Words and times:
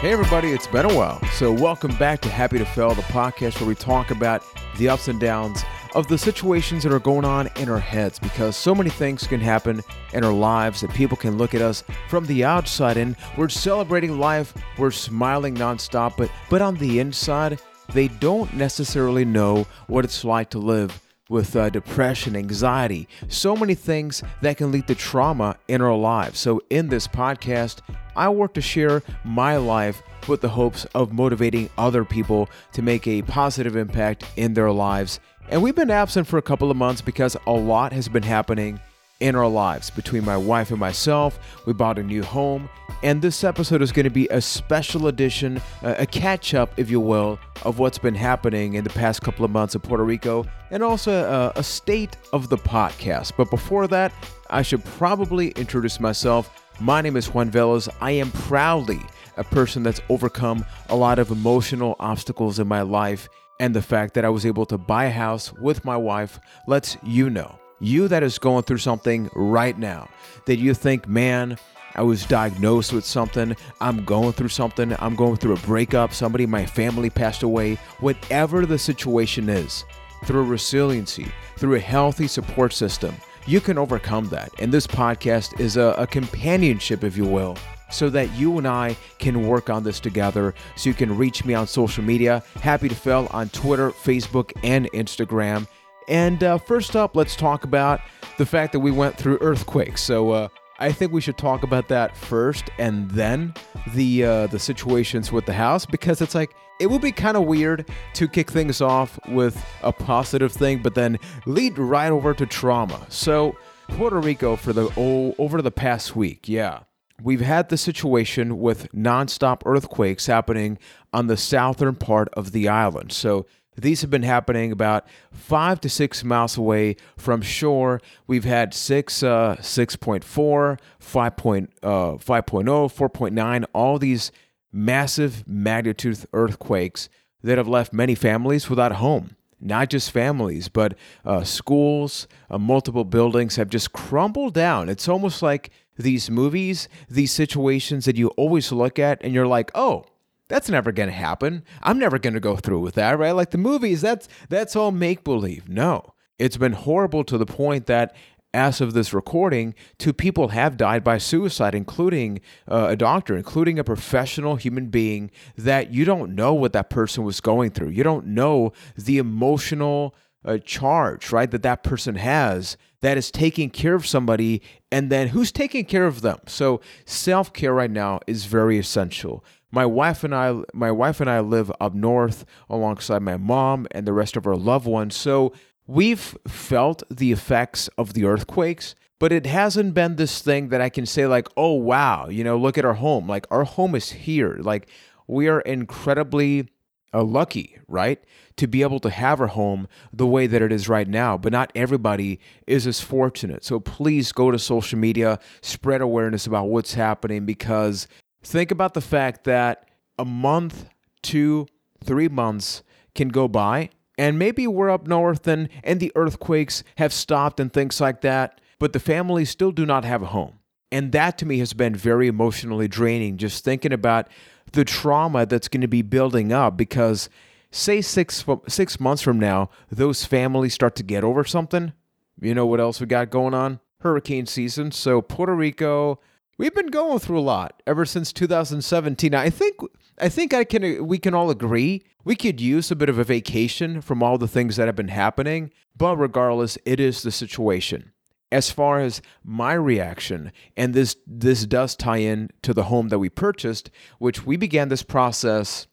Hey, 0.00 0.12
everybody, 0.12 0.52
it's 0.52 0.68
been 0.68 0.88
a 0.88 0.94
while. 0.94 1.20
So, 1.32 1.50
welcome 1.50 1.92
back 1.96 2.20
to 2.20 2.28
Happy 2.28 2.56
to 2.56 2.64
Fail, 2.64 2.94
the 2.94 3.02
podcast 3.02 3.58
where 3.58 3.66
we 3.66 3.74
talk 3.74 4.12
about 4.12 4.44
the 4.76 4.88
ups 4.88 5.08
and 5.08 5.18
downs 5.18 5.64
of 5.96 6.06
the 6.06 6.16
situations 6.16 6.84
that 6.84 6.92
are 6.92 7.00
going 7.00 7.24
on 7.24 7.48
in 7.56 7.68
our 7.68 7.80
heads 7.80 8.16
because 8.20 8.56
so 8.56 8.76
many 8.76 8.90
things 8.90 9.26
can 9.26 9.40
happen 9.40 9.82
in 10.12 10.22
our 10.22 10.32
lives 10.32 10.82
that 10.82 10.94
people 10.94 11.16
can 11.16 11.36
look 11.36 11.52
at 11.52 11.62
us 11.62 11.82
from 12.08 12.24
the 12.26 12.44
outside 12.44 12.96
and 12.96 13.16
we're 13.36 13.48
celebrating 13.48 14.20
life, 14.20 14.54
we're 14.78 14.92
smiling 14.92 15.56
nonstop, 15.56 16.16
but, 16.16 16.30
but 16.48 16.62
on 16.62 16.76
the 16.76 17.00
inside, 17.00 17.58
they 17.92 18.06
don't 18.06 18.54
necessarily 18.54 19.24
know 19.24 19.66
what 19.88 20.04
it's 20.04 20.24
like 20.24 20.48
to 20.50 20.60
live 20.60 21.02
with 21.28 21.56
uh, 21.56 21.70
depression, 21.70 22.36
anxiety, 22.36 23.08
so 23.26 23.56
many 23.56 23.74
things 23.74 24.22
that 24.42 24.56
can 24.56 24.70
lead 24.70 24.86
to 24.86 24.94
trauma 24.94 25.56
in 25.66 25.82
our 25.82 25.96
lives. 25.96 26.38
So, 26.38 26.62
in 26.70 26.88
this 26.88 27.06
podcast, 27.06 27.80
I 28.18 28.28
work 28.28 28.52
to 28.54 28.60
share 28.60 29.02
my 29.24 29.56
life 29.56 30.02
with 30.26 30.40
the 30.40 30.48
hopes 30.48 30.84
of 30.94 31.12
motivating 31.12 31.70
other 31.78 32.04
people 32.04 32.50
to 32.72 32.82
make 32.82 33.06
a 33.06 33.22
positive 33.22 33.76
impact 33.76 34.24
in 34.36 34.54
their 34.54 34.72
lives. 34.72 35.20
And 35.48 35.62
we've 35.62 35.76
been 35.76 35.90
absent 35.90 36.26
for 36.26 36.36
a 36.36 36.42
couple 36.42 36.70
of 36.70 36.76
months 36.76 37.00
because 37.00 37.36
a 37.46 37.52
lot 37.52 37.92
has 37.92 38.08
been 38.08 38.24
happening 38.24 38.80
in 39.20 39.34
our 39.34 39.48
lives. 39.48 39.90
Between 39.90 40.24
my 40.24 40.36
wife 40.36 40.70
and 40.70 40.78
myself, 40.78 41.38
we 41.64 41.72
bought 41.72 41.98
a 41.98 42.02
new 42.02 42.22
home, 42.22 42.68
and 43.02 43.22
this 43.22 43.42
episode 43.44 43.82
is 43.82 43.90
going 43.92 44.04
to 44.04 44.10
be 44.10 44.28
a 44.28 44.40
special 44.40 45.06
edition, 45.06 45.60
a 45.82 46.06
catch 46.06 46.54
up, 46.54 46.70
if 46.76 46.90
you 46.90 47.00
will, 47.00 47.38
of 47.64 47.78
what's 47.78 47.98
been 47.98 48.14
happening 48.14 48.74
in 48.74 48.84
the 48.84 48.90
past 48.90 49.22
couple 49.22 49.44
of 49.44 49.50
months 49.50 49.74
in 49.74 49.80
Puerto 49.80 50.04
Rico, 50.04 50.44
and 50.70 50.82
also 50.82 51.52
a, 51.56 51.58
a 51.58 51.62
state 51.62 52.16
of 52.32 52.48
the 52.48 52.58
podcast. 52.58 53.32
But 53.36 53.50
before 53.50 53.86
that, 53.88 54.12
I 54.50 54.62
should 54.62 54.84
probably 54.84 55.50
introduce 55.52 55.98
myself. 55.98 56.64
My 56.80 57.00
name 57.00 57.16
is 57.16 57.34
Juan 57.34 57.50
Velas. 57.50 57.88
I 58.00 58.12
am 58.12 58.30
proudly 58.30 59.00
a 59.36 59.42
person 59.42 59.82
that's 59.82 60.00
overcome 60.08 60.64
a 60.88 60.94
lot 60.94 61.18
of 61.18 61.32
emotional 61.32 61.96
obstacles 61.98 62.60
in 62.60 62.68
my 62.68 62.82
life, 62.82 63.28
and 63.58 63.74
the 63.74 63.82
fact 63.82 64.14
that 64.14 64.24
I 64.24 64.28
was 64.28 64.46
able 64.46 64.64
to 64.66 64.78
buy 64.78 65.06
a 65.06 65.10
house 65.10 65.52
with 65.54 65.84
my 65.84 65.96
wife 65.96 66.38
lets 66.68 66.96
you 67.02 67.30
know. 67.30 67.58
You 67.80 68.06
that 68.06 68.22
is 68.22 68.38
going 68.38 68.62
through 68.62 68.78
something 68.78 69.28
right 69.34 69.76
now, 69.76 70.08
that 70.46 70.58
you 70.58 70.72
think, 70.72 71.08
man, 71.08 71.58
I 71.96 72.02
was 72.02 72.24
diagnosed 72.26 72.92
with 72.92 73.04
something, 73.04 73.56
I'm 73.80 74.04
going 74.04 74.32
through 74.32 74.50
something, 74.50 74.94
I'm 75.00 75.16
going 75.16 75.36
through 75.36 75.54
a 75.54 75.60
breakup, 75.66 76.14
somebody 76.14 76.44
in 76.44 76.50
my 76.50 76.64
family 76.64 77.10
passed 77.10 77.42
away, 77.42 77.74
whatever 77.98 78.66
the 78.66 78.78
situation 78.78 79.48
is, 79.48 79.84
through 80.26 80.44
resiliency, 80.44 81.26
through 81.56 81.74
a 81.74 81.80
healthy 81.80 82.28
support 82.28 82.72
system, 82.72 83.16
you 83.48 83.62
can 83.62 83.78
overcome 83.78 84.26
that. 84.26 84.52
And 84.58 84.70
this 84.70 84.86
podcast 84.86 85.58
is 85.58 85.78
a, 85.78 85.94
a 85.96 86.06
companionship, 86.06 87.02
if 87.02 87.16
you 87.16 87.24
will, 87.24 87.56
so 87.90 88.10
that 88.10 88.30
you 88.34 88.58
and 88.58 88.68
I 88.68 88.94
can 89.18 89.48
work 89.48 89.70
on 89.70 89.82
this 89.82 90.00
together. 90.00 90.54
So 90.76 90.90
you 90.90 90.94
can 90.94 91.16
reach 91.16 91.46
me 91.46 91.54
on 91.54 91.66
social 91.66 92.04
media. 92.04 92.42
Happy 92.60 92.90
to 92.90 92.94
Fail 92.94 93.26
on 93.30 93.48
Twitter, 93.48 93.90
Facebook, 93.90 94.52
and 94.62 94.92
Instagram. 94.92 95.66
And 96.08 96.44
uh, 96.44 96.58
first 96.58 96.94
up, 96.94 97.16
let's 97.16 97.36
talk 97.36 97.64
about 97.64 98.02
the 98.36 98.44
fact 98.44 98.72
that 98.72 98.80
we 98.80 98.90
went 98.90 99.16
through 99.16 99.38
earthquakes. 99.40 100.02
So 100.02 100.30
uh, 100.30 100.48
I 100.78 100.92
think 100.92 101.12
we 101.12 101.22
should 101.22 101.38
talk 101.38 101.62
about 101.62 101.88
that 101.88 102.16
first, 102.16 102.70
and 102.78 103.10
then 103.10 103.54
the 103.94 104.24
uh, 104.24 104.46
the 104.46 104.58
situations 104.58 105.32
with 105.32 105.44
the 105.44 105.52
house 105.52 105.84
because 105.84 106.20
it's 106.20 106.34
like 106.34 106.54
it 106.78 106.88
would 106.88 107.02
be 107.02 107.12
kind 107.12 107.36
of 107.36 107.44
weird 107.44 107.88
to 108.14 108.28
kick 108.28 108.50
things 108.50 108.80
off 108.80 109.18
with 109.28 109.64
a 109.82 109.92
positive 109.92 110.52
thing, 110.52 110.80
but 110.82 110.94
then 110.94 111.18
lead 111.46 111.78
right 111.78 112.10
over 112.10 112.34
to 112.34 112.46
trauma. 112.46 113.04
So 113.08 113.56
Puerto 113.88 114.20
Rico 114.20 114.56
for 114.56 114.72
the 114.72 114.92
oh, 114.96 115.34
over 115.38 115.60
the 115.62 115.70
past 115.70 116.14
week, 116.14 116.48
yeah. 116.48 116.80
We've 117.20 117.40
had 117.40 117.68
the 117.68 117.76
situation 117.76 118.60
with 118.60 118.92
nonstop 118.92 119.62
earthquakes 119.66 120.26
happening 120.26 120.78
on 121.12 121.26
the 121.26 121.36
southern 121.36 121.96
part 121.96 122.28
of 122.34 122.52
the 122.52 122.68
island. 122.68 123.10
So 123.10 123.44
these 123.76 124.02
have 124.02 124.10
been 124.10 124.22
happening 124.22 124.70
about 124.70 125.06
five 125.32 125.80
to 125.80 125.88
six 125.88 126.22
miles 126.22 126.56
away 126.56 126.94
from 127.16 127.42
shore. 127.42 128.00
We've 128.28 128.44
had 128.44 128.72
six, 128.72 129.22
uh, 129.24 129.56
6.4, 129.60 130.78
5. 131.00 131.36
Point, 131.36 131.72
uh, 131.82 132.12
5.0, 132.12 132.64
4.9, 132.64 133.64
all 133.72 133.98
these 133.98 134.30
massive 134.72 135.46
magnitude 135.46 136.24
earthquakes 136.32 137.08
that 137.42 137.58
have 137.58 137.68
left 137.68 137.92
many 137.92 138.14
families 138.14 138.68
without 138.68 138.92
a 138.92 138.96
home. 138.96 139.36
Not 139.60 139.90
just 139.90 140.12
families, 140.12 140.68
but 140.68 140.94
uh, 141.24 141.42
schools, 141.42 142.28
uh, 142.48 142.58
multiple 142.58 143.04
buildings 143.04 143.56
have 143.56 143.68
just 143.68 143.92
crumbled 143.92 144.54
down. 144.54 144.88
It's 144.88 145.08
almost 145.08 145.42
like 145.42 145.70
these 145.96 146.30
movies, 146.30 146.88
these 147.08 147.32
situations 147.32 148.04
that 148.04 148.16
you 148.16 148.28
always 148.28 148.70
look 148.70 149.00
at 149.00 149.22
and 149.22 149.34
you're 149.34 149.48
like, 149.48 149.72
oh, 149.74 150.04
that's 150.46 150.70
never 150.70 150.92
going 150.92 151.08
to 151.08 151.14
happen. 151.14 151.64
I'm 151.82 151.98
never 151.98 152.18
going 152.18 152.34
to 152.34 152.40
go 152.40 152.56
through 152.56 152.80
with 152.80 152.94
that, 152.94 153.18
right? 153.18 153.32
Like 153.32 153.50
the 153.50 153.58
movies, 153.58 154.00
that's 154.00 154.28
that's 154.48 154.76
all 154.76 154.92
make 154.92 155.24
believe. 155.24 155.68
No. 155.68 156.14
It's 156.38 156.56
been 156.56 156.72
horrible 156.72 157.24
to 157.24 157.36
the 157.36 157.46
point 157.46 157.86
that 157.86 158.14
as 158.54 158.80
of 158.80 158.94
this 158.94 159.12
recording, 159.12 159.74
two 159.98 160.12
people 160.12 160.48
have 160.48 160.76
died 160.76 161.04
by 161.04 161.18
suicide, 161.18 161.74
including 161.74 162.40
uh, 162.66 162.86
a 162.90 162.96
doctor, 162.96 163.36
including 163.36 163.78
a 163.78 163.84
professional 163.84 164.56
human 164.56 164.86
being 164.86 165.30
that 165.56 165.92
you 165.92 166.04
don't 166.04 166.34
know 166.34 166.54
what 166.54 166.72
that 166.72 166.90
person 166.90 167.24
was 167.24 167.40
going 167.40 167.70
through. 167.70 167.90
You 167.90 168.02
don't 168.02 168.26
know 168.26 168.72
the 168.96 169.18
emotional 169.18 170.14
uh, 170.44 170.58
charge, 170.58 171.30
right, 171.30 171.50
that 171.50 171.62
that 171.62 171.82
person 171.82 172.14
has 172.14 172.76
that 173.00 173.16
is 173.16 173.30
taking 173.30 173.70
care 173.70 173.94
of 173.94 174.06
somebody 174.06 174.60
and 174.90 175.10
then 175.10 175.28
who's 175.28 175.52
taking 175.52 175.84
care 175.84 176.06
of 176.06 176.22
them. 176.22 176.38
So 176.46 176.80
self 177.04 177.52
care 177.52 177.74
right 177.74 177.90
now 177.90 178.20
is 178.26 178.46
very 178.46 178.78
essential 178.78 179.44
my 179.70 179.84
wife 179.84 180.24
and 180.24 180.34
I 180.34 180.60
my 180.72 180.90
wife 180.90 181.20
and 181.20 181.28
I 181.28 181.40
live 181.40 181.70
up 181.80 181.94
north 181.94 182.44
alongside 182.70 183.22
my 183.22 183.36
mom 183.36 183.86
and 183.90 184.06
the 184.06 184.12
rest 184.12 184.36
of 184.36 184.46
our 184.46 184.56
loved 184.56 184.86
ones. 184.86 185.14
So 185.14 185.52
we've 185.88 186.38
felt 186.46 187.02
the 187.10 187.32
effects 187.32 187.88
of 187.98 188.14
the 188.14 188.24
earthquakes, 188.24 188.94
but 189.18 189.32
it 189.32 189.46
hasn't 189.46 189.94
been 189.94 190.14
this 190.14 190.40
thing 190.40 190.68
that 190.68 190.80
I 190.80 190.88
can 190.88 191.06
say 191.06 191.26
like, 191.26 191.48
"Oh 191.56 191.72
wow, 191.72 192.28
you 192.28 192.44
know, 192.44 192.56
look 192.56 192.78
at 192.78 192.84
our 192.84 192.94
home. 192.94 193.26
Like 193.26 193.46
our 193.50 193.64
home 193.64 193.96
is 193.96 194.12
here." 194.12 194.58
Like 194.60 194.88
we 195.26 195.48
are 195.48 195.60
incredibly 195.62 196.68
uh, 197.12 197.24
lucky, 197.24 197.78
right? 197.88 198.22
To 198.58 198.68
be 198.68 198.82
able 198.82 199.00
to 199.00 199.10
have 199.10 199.40
our 199.40 199.48
home 199.48 199.88
the 200.12 200.26
way 200.26 200.46
that 200.46 200.62
it 200.62 200.70
is 200.70 200.88
right 200.88 201.08
now. 201.08 201.36
But 201.36 201.52
not 201.52 201.72
everybody 201.74 202.38
is 202.68 202.86
as 202.86 203.00
fortunate. 203.00 203.64
So 203.64 203.80
please 203.80 204.30
go 204.30 204.52
to 204.52 204.58
social 204.58 204.98
media, 204.98 205.40
spread 205.62 206.00
awareness 206.00 206.46
about 206.46 206.68
what's 206.68 206.94
happening 206.94 207.44
because 207.44 208.06
Think 208.42 208.70
about 208.70 208.94
the 208.94 209.00
fact 209.00 209.44
that 209.44 209.88
a 210.18 210.24
month, 210.24 210.88
two, 211.22 211.66
three 212.02 212.28
months 212.28 212.82
can 213.14 213.28
go 213.28 213.48
by, 213.48 213.90
and 214.18 214.38
maybe 214.38 214.66
we're 214.66 214.90
up 214.90 215.06
north 215.06 215.46
and, 215.46 215.68
and 215.82 216.00
the 216.00 216.12
earthquakes 216.14 216.82
have 216.96 217.12
stopped 217.12 217.60
and 217.60 217.72
things 217.72 218.00
like 218.00 218.20
that, 218.22 218.60
but 218.78 218.92
the 218.92 219.00
families 219.00 219.48
still 219.48 219.72
do 219.72 219.86
not 219.86 220.04
have 220.04 220.22
a 220.22 220.26
home. 220.26 220.58
And 220.90 221.12
that 221.12 221.38
to 221.38 221.46
me 221.46 221.58
has 221.58 221.72
been 221.72 221.94
very 221.94 222.28
emotionally 222.28 222.88
draining, 222.88 223.36
just 223.36 223.64
thinking 223.64 223.92
about 223.92 224.28
the 224.72 224.84
trauma 224.84 225.46
that's 225.46 225.68
going 225.68 225.80
to 225.82 225.88
be 225.88 226.02
building 226.02 226.52
up 226.52 226.76
because 226.76 227.30
say 227.70 228.00
six 228.00 228.44
six 228.66 228.98
months 228.98 229.22
from 229.22 229.38
now 229.38 229.70
those 229.90 230.24
families 230.24 230.74
start 230.74 230.94
to 230.96 231.02
get 231.02 231.22
over 231.22 231.44
something 231.44 231.92
you 232.40 232.54
know 232.54 232.64
what 232.64 232.80
else 232.80 233.00
we 233.00 233.06
got 233.06 233.30
going 233.30 233.52
on 233.52 233.78
hurricane 234.00 234.46
season 234.46 234.90
so 234.90 235.20
puerto 235.20 235.54
rico 235.54 236.18
We've 236.58 236.74
been 236.74 236.88
going 236.88 237.20
through 237.20 237.38
a 237.38 237.40
lot 237.40 237.80
ever 237.86 238.04
since 238.04 238.32
2017. 238.32 239.32
I 239.32 239.48
think 239.48 239.76
I 240.20 240.28
think 240.28 240.54
I 240.54 240.64
can 240.64 241.06
we 241.06 241.18
can 241.18 241.34
all 241.34 241.50
agree 241.50 242.02
we 242.24 242.36
could 242.36 242.60
use 242.60 242.90
a 242.90 242.96
bit 242.96 243.08
of 243.08 243.18
a 243.18 243.24
vacation 243.24 244.00
from 244.00 244.22
all 244.22 244.38
the 244.38 244.48
things 244.48 244.76
that 244.76 244.86
have 244.86 244.96
been 244.96 245.08
happening, 245.08 245.70
but 245.96 246.16
regardless, 246.16 246.76
it 246.84 247.00
is 247.00 247.22
the 247.22 247.30
situation. 247.30 248.12
As 248.50 248.70
far 248.70 249.00
as 249.00 249.20
my 249.44 249.74
reaction, 249.74 250.52
and 250.76 250.94
this 250.94 251.16
this 251.26 251.66
does 251.66 251.96
tie 251.96 252.18
in 252.18 252.50
to 252.62 252.74
the 252.74 252.84
home 252.84 253.08
that 253.08 253.18
we 253.18 253.28
purchased, 253.28 253.90
which 254.18 254.44
we 254.46 254.56
began 254.56 254.88
this 254.88 255.02
process 255.02 255.86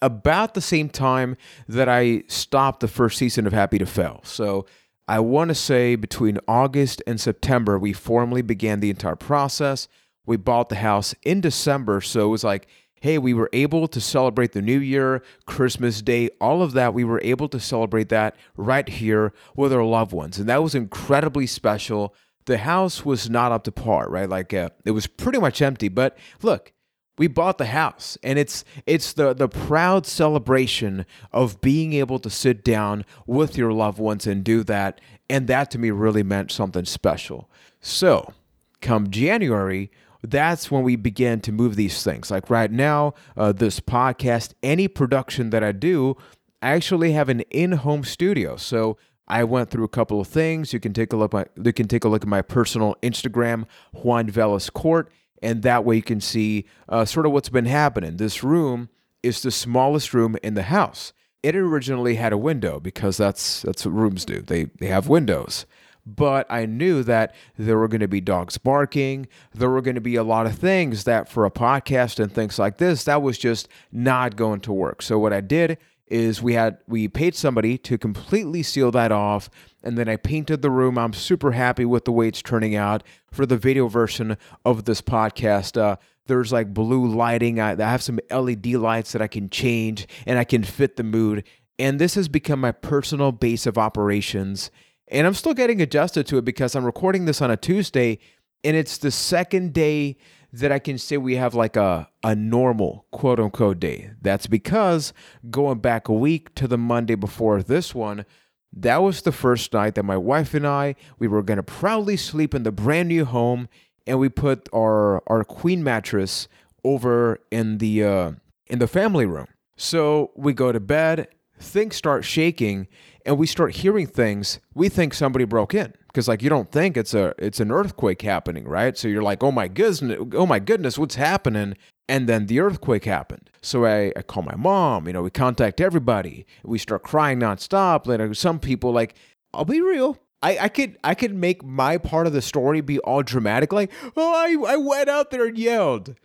about 0.00 0.54
the 0.54 0.60
same 0.60 0.88
time 0.88 1.36
that 1.68 1.88
I 1.88 2.24
stopped 2.26 2.80
the 2.80 2.88
first 2.88 3.18
season 3.18 3.46
of 3.46 3.52
Happy 3.52 3.78
to 3.78 3.86
Fail. 3.86 4.20
So 4.24 4.66
I 5.08 5.20
want 5.20 5.48
to 5.48 5.54
say 5.54 5.94
between 5.94 6.38
August 6.48 7.02
and 7.06 7.20
September, 7.20 7.78
we 7.78 7.92
formally 7.92 8.42
began 8.42 8.80
the 8.80 8.90
entire 8.90 9.16
process 9.16 9.88
we 10.26 10.36
bought 10.36 10.68
the 10.68 10.76
house 10.76 11.14
in 11.22 11.40
December. 11.40 12.00
So 12.00 12.26
it 12.26 12.30
was 12.30 12.44
like, 12.44 12.68
hey, 13.02 13.18
we 13.18 13.34
were 13.34 13.50
able 13.52 13.88
to 13.88 14.00
celebrate 14.00 14.52
the 14.52 14.62
new 14.62 14.78
year, 14.78 15.24
Christmas 15.44 16.00
Day, 16.00 16.30
all 16.40 16.62
of 16.62 16.72
that. 16.74 16.94
We 16.94 17.02
were 17.02 17.20
able 17.24 17.48
to 17.48 17.58
celebrate 17.58 18.10
that 18.10 18.36
right 18.56 18.88
here 18.88 19.32
with 19.56 19.72
our 19.72 19.82
loved 19.82 20.12
ones. 20.12 20.38
And 20.38 20.48
that 20.48 20.62
was 20.62 20.76
incredibly 20.76 21.48
special. 21.48 22.14
The 22.44 22.58
house 22.58 23.04
was 23.04 23.28
not 23.28 23.50
up 23.50 23.64
to 23.64 23.72
par, 23.72 24.08
right? 24.08 24.28
Like 24.28 24.54
uh, 24.54 24.70
it 24.84 24.92
was 24.92 25.08
pretty 25.08 25.40
much 25.40 25.60
empty. 25.60 25.88
But 25.88 26.16
look, 26.42 26.72
we 27.18 27.26
bought 27.26 27.58
the 27.58 27.66
house 27.66 28.16
and 28.22 28.38
it's 28.38 28.64
it's 28.86 29.12
the 29.12 29.34
the 29.34 29.48
proud 29.48 30.06
celebration 30.06 31.04
of 31.32 31.60
being 31.60 31.94
able 31.94 32.20
to 32.20 32.30
sit 32.30 32.62
down 32.62 33.04
with 33.26 33.58
your 33.58 33.72
loved 33.72 33.98
ones 33.98 34.28
and 34.28 34.44
do 34.44 34.62
that 34.62 35.00
and 35.28 35.48
that 35.48 35.72
to 35.72 35.78
me 35.78 35.90
really 35.90 36.22
meant 36.22 36.50
something 36.50 36.86
special 36.86 37.50
so 37.82 38.32
come 38.80 39.10
january 39.10 39.90
that's 40.22 40.70
when 40.70 40.82
we 40.82 40.96
begin 40.96 41.40
to 41.40 41.52
move 41.52 41.76
these 41.76 42.02
things. 42.02 42.30
Like 42.30 42.48
right 42.48 42.70
now, 42.70 43.14
uh, 43.36 43.52
this 43.52 43.80
podcast, 43.80 44.54
any 44.62 44.88
production 44.88 45.50
that 45.50 45.64
I 45.64 45.72
do, 45.72 46.16
I 46.60 46.70
actually 46.70 47.12
have 47.12 47.28
an 47.28 47.40
in-home 47.50 48.04
studio. 48.04 48.56
So 48.56 48.96
I 49.26 49.44
went 49.44 49.70
through 49.70 49.84
a 49.84 49.88
couple 49.88 50.20
of 50.20 50.28
things. 50.28 50.72
You 50.72 50.80
can 50.80 50.92
take 50.92 51.12
a 51.12 51.16
look. 51.16 51.32
My, 51.32 51.46
you 51.62 51.72
can 51.72 51.88
take 51.88 52.04
a 52.04 52.08
look 52.08 52.22
at 52.22 52.28
my 52.28 52.42
personal 52.42 52.96
Instagram, 53.02 53.66
Juan 53.92 54.30
Velas 54.30 54.72
Court, 54.72 55.10
and 55.42 55.62
that 55.62 55.84
way 55.84 55.96
you 55.96 56.02
can 56.02 56.20
see 56.20 56.66
uh, 56.88 57.04
sort 57.04 57.26
of 57.26 57.32
what's 57.32 57.48
been 57.48 57.66
happening. 57.66 58.16
This 58.16 58.44
room 58.44 58.88
is 59.22 59.42
the 59.42 59.50
smallest 59.50 60.14
room 60.14 60.36
in 60.42 60.54
the 60.54 60.64
house. 60.64 61.12
It 61.42 61.56
originally 61.56 62.14
had 62.14 62.32
a 62.32 62.38
window 62.38 62.78
because 62.78 63.16
that's 63.16 63.62
that's 63.62 63.84
what 63.84 63.94
rooms 63.94 64.24
do. 64.24 64.40
They 64.40 64.64
they 64.64 64.86
have 64.86 65.08
windows 65.08 65.66
but 66.04 66.46
I 66.50 66.66
knew 66.66 67.02
that 67.04 67.34
there 67.56 67.78
were 67.78 67.88
going 67.88 68.00
to 68.00 68.08
be 68.08 68.20
dogs 68.20 68.58
barking. 68.58 69.28
There 69.54 69.70
were 69.70 69.82
going 69.82 69.94
to 69.94 70.00
be 70.00 70.16
a 70.16 70.24
lot 70.24 70.46
of 70.46 70.58
things 70.58 71.04
that 71.04 71.28
for 71.28 71.44
a 71.44 71.50
podcast 71.50 72.18
and 72.18 72.32
things 72.32 72.58
like 72.58 72.78
this, 72.78 73.04
that 73.04 73.22
was 73.22 73.38
just 73.38 73.68
not 73.92 74.36
going 74.36 74.60
to 74.60 74.72
work. 74.72 75.02
So 75.02 75.18
what 75.18 75.32
I 75.32 75.40
did 75.40 75.78
is 76.08 76.42
we 76.42 76.52
had 76.52 76.76
we 76.86 77.08
paid 77.08 77.34
somebody 77.34 77.78
to 77.78 77.96
completely 77.96 78.62
seal 78.62 78.90
that 78.90 79.10
off 79.10 79.48
and 79.82 79.96
then 79.96 80.08
I 80.08 80.16
painted 80.16 80.60
the 80.60 80.70
room. 80.70 80.98
I'm 80.98 81.14
super 81.14 81.52
happy 81.52 81.84
with 81.84 82.04
the 82.04 82.12
way 82.12 82.28
it's 82.28 82.42
turning 82.42 82.74
out 82.76 83.02
for 83.30 83.46
the 83.46 83.56
video 83.56 83.88
version 83.88 84.36
of 84.64 84.84
this 84.84 85.00
podcast. 85.00 85.80
Uh, 85.80 85.96
there's 86.26 86.52
like 86.52 86.74
blue 86.74 87.06
lighting. 87.06 87.60
I, 87.60 87.72
I 87.72 87.90
have 87.90 88.02
some 88.02 88.20
LED 88.30 88.66
lights 88.74 89.12
that 89.12 89.22
I 89.22 89.26
can 89.26 89.48
change 89.48 90.06
and 90.26 90.38
I 90.38 90.44
can 90.44 90.62
fit 90.62 90.96
the 90.96 91.02
mood. 91.02 91.44
And 91.78 91.98
this 91.98 92.14
has 92.14 92.28
become 92.28 92.60
my 92.60 92.72
personal 92.72 93.32
base 93.32 93.66
of 93.66 93.78
operations 93.78 94.70
and 95.12 95.26
I'm 95.26 95.34
still 95.34 95.54
getting 95.54 95.80
adjusted 95.82 96.26
to 96.28 96.38
it 96.38 96.44
because 96.44 96.74
I'm 96.74 96.84
recording 96.84 97.26
this 97.26 97.42
on 97.42 97.50
a 97.50 97.56
Tuesday 97.56 98.18
and 98.64 98.76
it's 98.76 98.98
the 98.98 99.10
second 99.10 99.74
day 99.74 100.16
that 100.52 100.72
I 100.72 100.78
can 100.78 100.98
say 100.98 101.18
we 101.18 101.36
have 101.36 101.54
like 101.54 101.76
a, 101.76 102.08
a 102.24 102.34
normal 102.34 103.06
quote 103.10 103.38
unquote 103.38 103.78
day. 103.78 104.10
That's 104.20 104.46
because 104.46 105.12
going 105.50 105.78
back 105.78 106.08
a 106.08 106.14
week 106.14 106.54
to 106.56 106.66
the 106.66 106.78
Monday 106.78 107.14
before 107.14 107.62
this 107.62 107.94
one, 107.94 108.24
that 108.72 109.02
was 109.02 109.22
the 109.22 109.32
first 109.32 109.72
night 109.74 109.94
that 109.96 110.04
my 110.04 110.16
wife 110.16 110.54
and 110.54 110.66
I 110.66 110.94
we 111.18 111.28
were 111.28 111.42
gonna 111.42 111.62
proudly 111.62 112.16
sleep 112.16 112.54
in 112.54 112.62
the 112.62 112.72
brand 112.72 113.08
new 113.08 113.26
home 113.26 113.68
and 114.06 114.18
we 114.18 114.30
put 114.30 114.68
our 114.74 115.22
our 115.26 115.44
queen 115.44 115.84
mattress 115.84 116.48
over 116.84 117.38
in 117.50 117.78
the 117.78 118.02
uh, 118.02 118.32
in 118.66 118.78
the 118.78 118.88
family 118.88 119.26
room. 119.26 119.46
So 119.76 120.32
we 120.36 120.54
go 120.54 120.72
to 120.72 120.80
bed, 120.80 121.28
things 121.58 121.96
start 121.96 122.24
shaking, 122.24 122.88
and 123.24 123.38
we 123.38 123.46
start 123.46 123.76
hearing 123.76 124.06
things, 124.06 124.58
we 124.74 124.88
think 124.88 125.14
somebody 125.14 125.44
broke 125.44 125.74
in 125.74 125.94
because 126.06 126.28
like 126.28 126.42
you 126.42 126.50
don't 126.50 126.70
think 126.70 126.96
it's 126.96 127.14
a 127.14 127.34
it's 127.38 127.60
an 127.60 127.70
earthquake 127.70 128.22
happening, 128.22 128.64
right? 128.64 128.96
So 128.96 129.08
you're 129.08 129.22
like, 129.22 129.42
oh 129.42 129.52
my 129.52 129.68
goodness, 129.68 130.26
oh 130.32 130.46
my 130.46 130.58
goodness, 130.58 130.98
what's 130.98 131.14
happening? 131.14 131.76
And 132.08 132.28
then 132.28 132.46
the 132.46 132.60
earthquake 132.60 133.04
happened. 133.04 133.48
So 133.62 133.86
I, 133.86 134.12
I 134.16 134.22
call 134.22 134.42
my 134.42 134.56
mom, 134.56 135.06
you 135.06 135.12
know, 135.12 135.22
we 135.22 135.30
contact 135.30 135.80
everybody. 135.80 136.46
We 136.64 136.78
start 136.78 137.02
crying 137.02 137.40
nonstop. 137.40 138.06
Like 138.06 138.34
some 138.34 138.58
people 138.58 138.92
like, 138.92 139.14
I'll 139.54 139.64
be 139.64 139.80
real. 139.80 140.18
I, 140.42 140.58
I 140.58 140.68
could 140.68 140.98
I 141.04 141.14
could 141.14 141.34
make 141.34 141.64
my 141.64 141.98
part 141.98 142.26
of 142.26 142.32
the 142.32 142.42
story 142.42 142.80
be 142.80 142.98
all 143.00 143.22
dramatic, 143.22 143.72
like, 143.72 143.92
oh, 144.16 144.34
I, 144.34 144.72
I 144.72 144.76
went 144.76 145.08
out 145.08 145.30
there 145.30 145.46
and 145.46 145.56
yelled. 145.56 146.16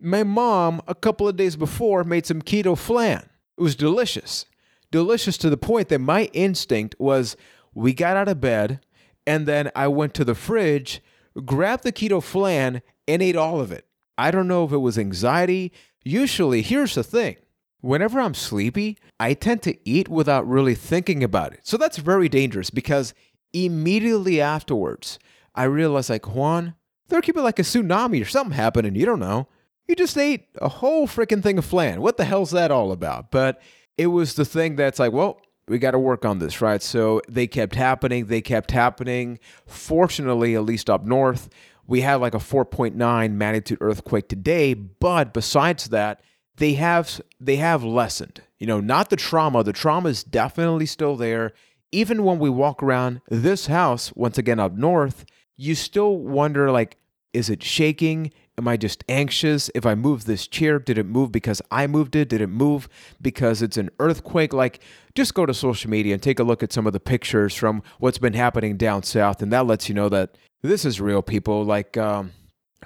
My 0.00 0.24
mom, 0.24 0.82
a 0.86 0.94
couple 0.94 1.28
of 1.28 1.36
days 1.36 1.56
before, 1.56 2.04
made 2.04 2.26
some 2.26 2.42
keto 2.42 2.76
flan. 2.76 3.28
It 3.58 3.62
was 3.62 3.74
delicious 3.74 4.46
delicious 4.90 5.36
to 5.38 5.50
the 5.50 5.56
point 5.56 5.88
that 5.88 6.00
my 6.00 6.24
instinct 6.32 6.94
was 6.98 7.36
we 7.74 7.92
got 7.92 8.16
out 8.16 8.28
of 8.28 8.40
bed 8.40 8.80
and 9.26 9.46
then 9.46 9.70
I 9.74 9.88
went 9.88 10.14
to 10.14 10.24
the 10.24 10.34
fridge, 10.34 11.02
grabbed 11.44 11.82
the 11.82 11.92
keto 11.92 12.22
flan, 12.22 12.82
and 13.08 13.22
ate 13.22 13.36
all 13.36 13.60
of 13.60 13.72
it. 13.72 13.86
I 14.16 14.30
don't 14.30 14.48
know 14.48 14.64
if 14.64 14.72
it 14.72 14.78
was 14.78 14.98
anxiety. 14.98 15.72
Usually, 16.04 16.62
here's 16.62 16.94
the 16.94 17.02
thing 17.02 17.36
whenever 17.80 18.20
I'm 18.20 18.34
sleepy, 18.34 18.98
I 19.20 19.34
tend 19.34 19.62
to 19.62 19.76
eat 19.88 20.08
without 20.08 20.48
really 20.48 20.74
thinking 20.74 21.22
about 21.22 21.52
it. 21.52 21.60
So 21.64 21.76
that's 21.76 21.98
very 21.98 22.28
dangerous 22.28 22.70
because 22.70 23.14
immediately 23.52 24.40
afterwards, 24.40 25.18
I 25.54 25.64
realized, 25.64 26.10
like, 26.10 26.34
Juan, 26.34 26.74
there 27.08 27.20
could 27.20 27.34
be 27.34 27.40
like 27.40 27.58
a 27.58 27.62
tsunami 27.62 28.20
or 28.20 28.26
something 28.26 28.56
happening. 28.56 28.94
You 28.94 29.06
don't 29.06 29.20
know. 29.20 29.48
You 29.86 29.94
just 29.94 30.18
ate 30.18 30.48
a 30.60 30.68
whole 30.68 31.06
freaking 31.06 31.42
thing 31.42 31.58
of 31.58 31.64
flan. 31.64 32.00
What 32.00 32.16
the 32.16 32.24
hell's 32.24 32.50
that 32.50 32.72
all 32.72 32.90
about? 32.90 33.30
But 33.30 33.62
it 33.98 34.08
was 34.08 34.34
the 34.34 34.44
thing 34.44 34.76
that's 34.76 34.98
like, 34.98 35.12
well, 35.12 35.40
we 35.68 35.78
got 35.78 35.92
to 35.92 35.98
work 35.98 36.24
on 36.24 36.38
this, 36.38 36.60
right? 36.60 36.82
So 36.82 37.20
they 37.28 37.46
kept 37.46 37.74
happening, 37.74 38.26
they 38.26 38.40
kept 38.40 38.70
happening. 38.70 39.38
Fortunately, 39.66 40.54
at 40.54 40.64
least 40.64 40.88
up 40.88 41.04
north, 41.04 41.48
we 41.86 42.02
had 42.02 42.16
like 42.16 42.34
a 42.34 42.38
4.9 42.38 43.32
magnitude 43.32 43.78
earthquake 43.80 44.28
today, 44.28 44.74
but 44.74 45.32
besides 45.32 45.88
that, 45.88 46.20
they 46.56 46.74
have 46.74 47.20
they 47.40 47.56
have 47.56 47.84
lessened. 47.84 48.42
You 48.58 48.66
know, 48.66 48.80
not 48.80 49.10
the 49.10 49.16
trauma. 49.16 49.62
The 49.62 49.72
trauma 49.72 50.08
is 50.08 50.24
definitely 50.24 50.86
still 50.86 51.16
there. 51.16 51.52
Even 51.92 52.24
when 52.24 52.38
we 52.38 52.50
walk 52.50 52.82
around 52.82 53.20
this 53.28 53.66
house, 53.66 54.12
once 54.14 54.38
again 54.38 54.58
up 54.58 54.72
north, 54.72 55.24
you 55.56 55.74
still 55.74 56.16
wonder 56.16 56.70
like, 56.70 56.96
is 57.32 57.50
it 57.50 57.62
shaking? 57.62 58.32
Am 58.58 58.66
I 58.66 58.76
just 58.78 59.04
anxious? 59.08 59.70
If 59.74 59.84
I 59.84 59.94
move 59.94 60.24
this 60.24 60.46
chair, 60.46 60.78
did 60.78 60.96
it 60.96 61.04
move 61.04 61.30
because 61.30 61.60
I 61.70 61.86
moved 61.86 62.16
it? 62.16 62.30
Did 62.30 62.40
it 62.40 62.46
move 62.46 62.88
because 63.20 63.60
it's 63.60 63.76
an 63.76 63.90
earthquake? 64.00 64.54
Like, 64.54 64.80
just 65.14 65.34
go 65.34 65.44
to 65.44 65.52
social 65.52 65.90
media 65.90 66.14
and 66.14 66.22
take 66.22 66.38
a 66.38 66.44
look 66.44 66.62
at 66.62 66.72
some 66.72 66.86
of 66.86 66.94
the 66.94 67.00
pictures 67.00 67.54
from 67.54 67.82
what's 67.98 68.18
been 68.18 68.32
happening 68.32 68.78
down 68.78 69.02
south, 69.02 69.42
and 69.42 69.52
that 69.52 69.66
lets 69.66 69.88
you 69.88 69.94
know 69.94 70.08
that 70.08 70.38
this 70.62 70.86
is 70.86 71.02
real, 71.02 71.20
people. 71.20 71.64
Like, 71.64 71.98
um, 71.98 72.32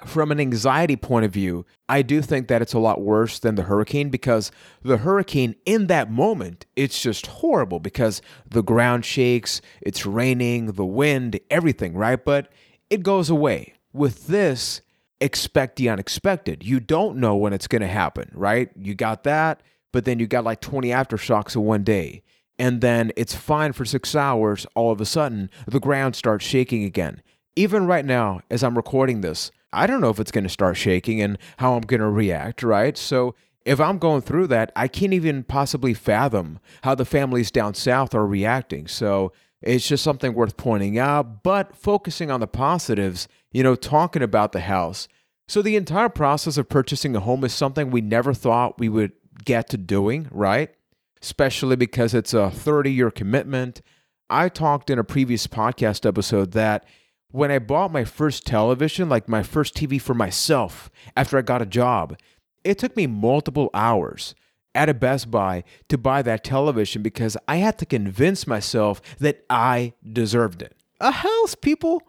from 0.05 0.31
an 0.31 0.39
anxiety 0.39 0.95
point 0.95 1.25
of 1.25 1.31
view, 1.31 1.65
I 1.87 2.01
do 2.01 2.21
think 2.21 2.47
that 2.47 2.61
it's 2.61 2.73
a 2.73 2.79
lot 2.79 3.01
worse 3.01 3.39
than 3.39 3.55
the 3.55 3.63
hurricane 3.63 4.09
because 4.09 4.51
the 4.81 4.97
hurricane, 4.97 5.55
in 5.65 5.87
that 5.87 6.11
moment, 6.11 6.65
it's 6.75 7.01
just 7.01 7.27
horrible 7.27 7.79
because 7.79 8.21
the 8.49 8.63
ground 8.63 9.05
shakes, 9.05 9.61
it's 9.81 10.05
raining, 10.05 10.73
the 10.73 10.85
wind, 10.85 11.39
everything, 11.49 11.93
right? 11.93 12.23
But 12.23 12.51
it 12.89 13.03
goes 13.03 13.29
away. 13.29 13.75
With 13.93 14.27
this, 14.27 14.81
expect 15.21 15.77
the 15.77 15.87
unexpected. 15.89 16.65
You 16.65 16.79
don't 16.79 17.17
know 17.17 17.35
when 17.35 17.53
it's 17.53 17.67
going 17.67 17.81
to 17.81 17.87
happen, 17.87 18.31
right? 18.33 18.69
You 18.75 18.95
got 18.95 19.23
that, 19.23 19.61
but 19.93 20.03
then 20.03 20.19
you 20.19 20.27
got 20.27 20.43
like 20.43 20.59
20 20.59 20.89
aftershocks 20.89 21.55
in 21.55 21.63
one 21.63 21.83
day. 21.83 22.23
And 22.59 22.81
then 22.81 23.11
it's 23.15 23.33
fine 23.33 23.73
for 23.73 23.85
six 23.85 24.15
hours. 24.15 24.65
All 24.75 24.91
of 24.91 24.99
a 24.99 25.05
sudden, 25.05 25.49
the 25.65 25.79
ground 25.79 26.15
starts 26.15 26.45
shaking 26.45 26.83
again. 26.83 27.21
Even 27.55 27.85
right 27.85 28.05
now, 28.05 28.41
as 28.49 28.63
I'm 28.63 28.75
recording 28.75 29.21
this, 29.21 29.51
I 29.73 29.87
don't 29.87 30.01
know 30.01 30.09
if 30.09 30.19
it's 30.19 30.31
going 30.31 30.43
to 30.43 30.49
start 30.49 30.77
shaking 30.77 31.21
and 31.21 31.37
how 31.57 31.75
I'm 31.75 31.81
going 31.81 32.01
to 32.01 32.09
react, 32.09 32.61
right? 32.61 32.97
So 32.97 33.35
if 33.65 33.79
I'm 33.79 33.99
going 33.99 34.21
through 34.21 34.47
that, 34.47 34.71
I 34.75 34.87
can't 34.87 35.13
even 35.13 35.43
possibly 35.43 35.93
fathom 35.93 36.59
how 36.83 36.95
the 36.95 37.05
families 37.05 37.51
down 37.51 37.73
south 37.73 38.13
are 38.13 38.25
reacting. 38.25 38.87
So 38.87 39.31
it's 39.61 39.87
just 39.87 40.03
something 40.03 40.33
worth 40.33 40.57
pointing 40.57 40.97
out, 40.97 41.43
but 41.43 41.75
focusing 41.75 42.31
on 42.31 42.39
the 42.39 42.47
positives, 42.47 43.27
you 43.51 43.63
know, 43.63 43.75
talking 43.75 44.21
about 44.21 44.51
the 44.51 44.61
house. 44.61 45.07
So 45.47 45.61
the 45.61 45.75
entire 45.75 46.09
process 46.09 46.57
of 46.57 46.69
purchasing 46.69 47.15
a 47.15 47.19
home 47.19 47.43
is 47.43 47.53
something 47.53 47.91
we 47.91 48.01
never 48.01 48.33
thought 48.33 48.79
we 48.79 48.89
would 48.89 49.11
get 49.43 49.69
to 49.69 49.77
doing, 49.77 50.27
right? 50.31 50.73
Especially 51.21 51.75
because 51.75 52.13
it's 52.13 52.33
a 52.33 52.49
30 52.49 52.91
year 52.91 53.11
commitment. 53.11 53.81
I 54.29 54.47
talked 54.47 54.89
in 54.89 54.97
a 54.97 55.03
previous 55.03 55.47
podcast 55.47 56.05
episode 56.05 56.53
that 56.53 56.85
when 57.31 57.51
I 57.51 57.59
bought 57.59 57.91
my 57.91 58.05
first 58.05 58.45
television, 58.45 59.09
like 59.09 59.27
my 59.27 59.43
first 59.43 59.75
TV 59.75 59.99
for 60.01 60.13
myself 60.13 60.89
after 61.15 61.37
I 61.37 61.41
got 61.41 61.61
a 61.61 61.65
job, 61.65 62.17
it 62.63 62.77
took 62.77 62.95
me 62.95 63.07
multiple 63.07 63.69
hours 63.73 64.35
at 64.73 64.89
a 64.89 64.93
Best 64.93 65.31
Buy 65.31 65.63
to 65.89 65.97
buy 65.97 66.21
that 66.21 66.43
television 66.43 67.01
because 67.01 67.35
I 67.47 67.57
had 67.57 67.77
to 67.79 67.85
convince 67.85 68.47
myself 68.47 69.01
that 69.19 69.43
I 69.49 69.93
deserved 70.11 70.61
it. 70.61 70.75
A 70.99 71.11
house, 71.11 71.55
people, 71.55 72.03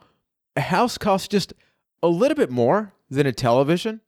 a 0.56 0.60
house 0.60 0.98
costs 0.98 1.28
just 1.28 1.52
a 2.02 2.08
little 2.08 2.36
bit 2.36 2.50
more 2.50 2.92
than 3.10 3.26
a 3.26 3.32
television. 3.32 4.00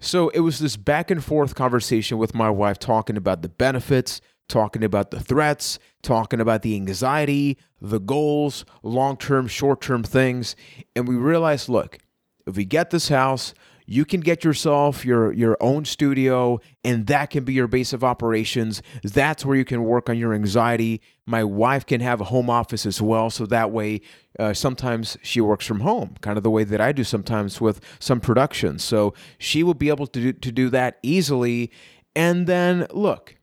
So 0.00 0.30
it 0.30 0.40
was 0.40 0.58
this 0.58 0.76
back 0.76 1.10
and 1.10 1.22
forth 1.22 1.54
conversation 1.54 2.18
with 2.18 2.34
my 2.34 2.50
wife 2.50 2.78
talking 2.78 3.16
about 3.16 3.42
the 3.42 3.48
benefits, 3.48 4.20
talking 4.48 4.82
about 4.82 5.10
the 5.12 5.20
threats, 5.20 5.78
talking 6.02 6.40
about 6.40 6.62
the 6.62 6.74
anxiety, 6.74 7.56
the 7.80 8.00
goals, 8.00 8.64
long 8.82 9.16
term, 9.16 9.46
short 9.46 9.80
term 9.80 10.02
things. 10.02 10.56
And 10.96 11.06
we 11.06 11.14
realized 11.14 11.68
look, 11.68 11.98
if 12.46 12.56
we 12.56 12.64
get 12.64 12.90
this 12.90 13.08
house, 13.08 13.54
you 13.86 14.04
can 14.04 14.20
get 14.20 14.44
yourself 14.44 15.04
your 15.04 15.32
your 15.32 15.56
own 15.60 15.84
studio 15.84 16.60
and 16.84 17.06
that 17.06 17.30
can 17.30 17.44
be 17.44 17.52
your 17.52 17.66
base 17.66 17.92
of 17.92 18.04
operations. 18.04 18.82
That's 19.02 19.44
where 19.44 19.56
you 19.56 19.64
can 19.64 19.84
work 19.84 20.08
on 20.08 20.18
your 20.18 20.34
anxiety. 20.34 21.00
My 21.26 21.44
wife 21.44 21.86
can 21.86 22.00
have 22.00 22.20
a 22.20 22.24
home 22.24 22.50
office 22.50 22.86
as 22.86 23.00
well 23.00 23.30
so 23.30 23.46
that 23.46 23.70
way 23.70 24.00
uh, 24.38 24.52
sometimes 24.54 25.16
she 25.22 25.40
works 25.40 25.66
from 25.66 25.80
home 25.80 26.14
kind 26.20 26.36
of 26.36 26.42
the 26.42 26.50
way 26.50 26.64
that 26.64 26.80
i 26.80 26.90
do 26.90 27.04
sometimes 27.04 27.60
with 27.60 27.80
some 28.00 28.18
productions 28.18 28.82
so 28.82 29.12
she 29.38 29.62
will 29.62 29.74
be 29.74 29.88
able 29.88 30.06
to 30.06 30.20
do, 30.20 30.32
to 30.32 30.52
do 30.52 30.68
that 30.70 30.98
easily. 31.02 31.70
And 32.14 32.46
then 32.46 32.86
look 32.92 33.36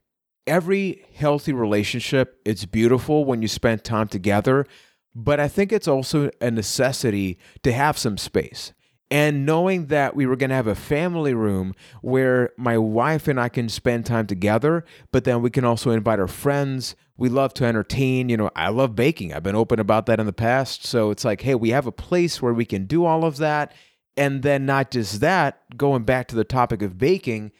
every 0.46 1.04
healthy 1.14 1.52
relationship 1.52 2.40
it's 2.44 2.64
beautiful 2.64 3.24
when 3.24 3.42
you 3.42 3.48
spend 3.48 3.84
time 3.84 4.08
together 4.08 4.66
but 5.14 5.38
i 5.38 5.46
think 5.46 5.70
it's 5.70 5.86
also 5.86 6.30
a 6.40 6.50
necessity 6.50 7.38
to 7.62 7.72
have 7.72 7.96
some 7.96 8.16
space 8.16 8.72
And 9.10 9.44
knowing 9.44 9.86
that 9.86 10.14
we 10.14 10.24
were 10.24 10.36
going 10.36 10.50
to 10.50 10.56
have 10.56 10.68
a 10.68 10.74
family 10.76 11.34
room 11.34 11.74
where 12.00 12.52
my 12.56 12.78
wife 12.78 13.26
and 13.26 13.40
I 13.40 13.48
can 13.48 13.68
spend 13.68 14.06
time 14.06 14.28
together, 14.28 14.84
but 15.10 15.24
then 15.24 15.42
we 15.42 15.50
can 15.50 15.64
also 15.64 15.90
invite 15.90 16.20
our 16.20 16.28
friends. 16.28 16.94
We 17.16 17.28
love 17.28 17.52
to 17.54 17.64
entertain. 17.64 18.28
You 18.28 18.36
know, 18.36 18.50
I 18.54 18.68
love 18.68 18.94
baking. 18.94 19.34
I've 19.34 19.42
been 19.42 19.56
open 19.56 19.80
about 19.80 20.06
that 20.06 20.20
in 20.20 20.26
the 20.26 20.32
past. 20.32 20.86
So 20.86 21.10
it's 21.10 21.24
like, 21.24 21.40
hey, 21.40 21.56
we 21.56 21.70
have 21.70 21.88
a 21.88 21.92
place 21.92 22.40
where 22.40 22.54
we 22.54 22.64
can 22.64 22.86
do 22.86 23.04
all 23.04 23.24
of 23.24 23.38
that. 23.38 23.72
And 24.16 24.42
then 24.42 24.64
not 24.64 24.92
just 24.92 25.20
that, 25.20 25.76
going 25.76 26.04
back 26.04 26.28
to 26.28 26.36
the 26.36 26.44
topic 26.44 26.80
of 26.80 26.96
baking, 26.96 27.50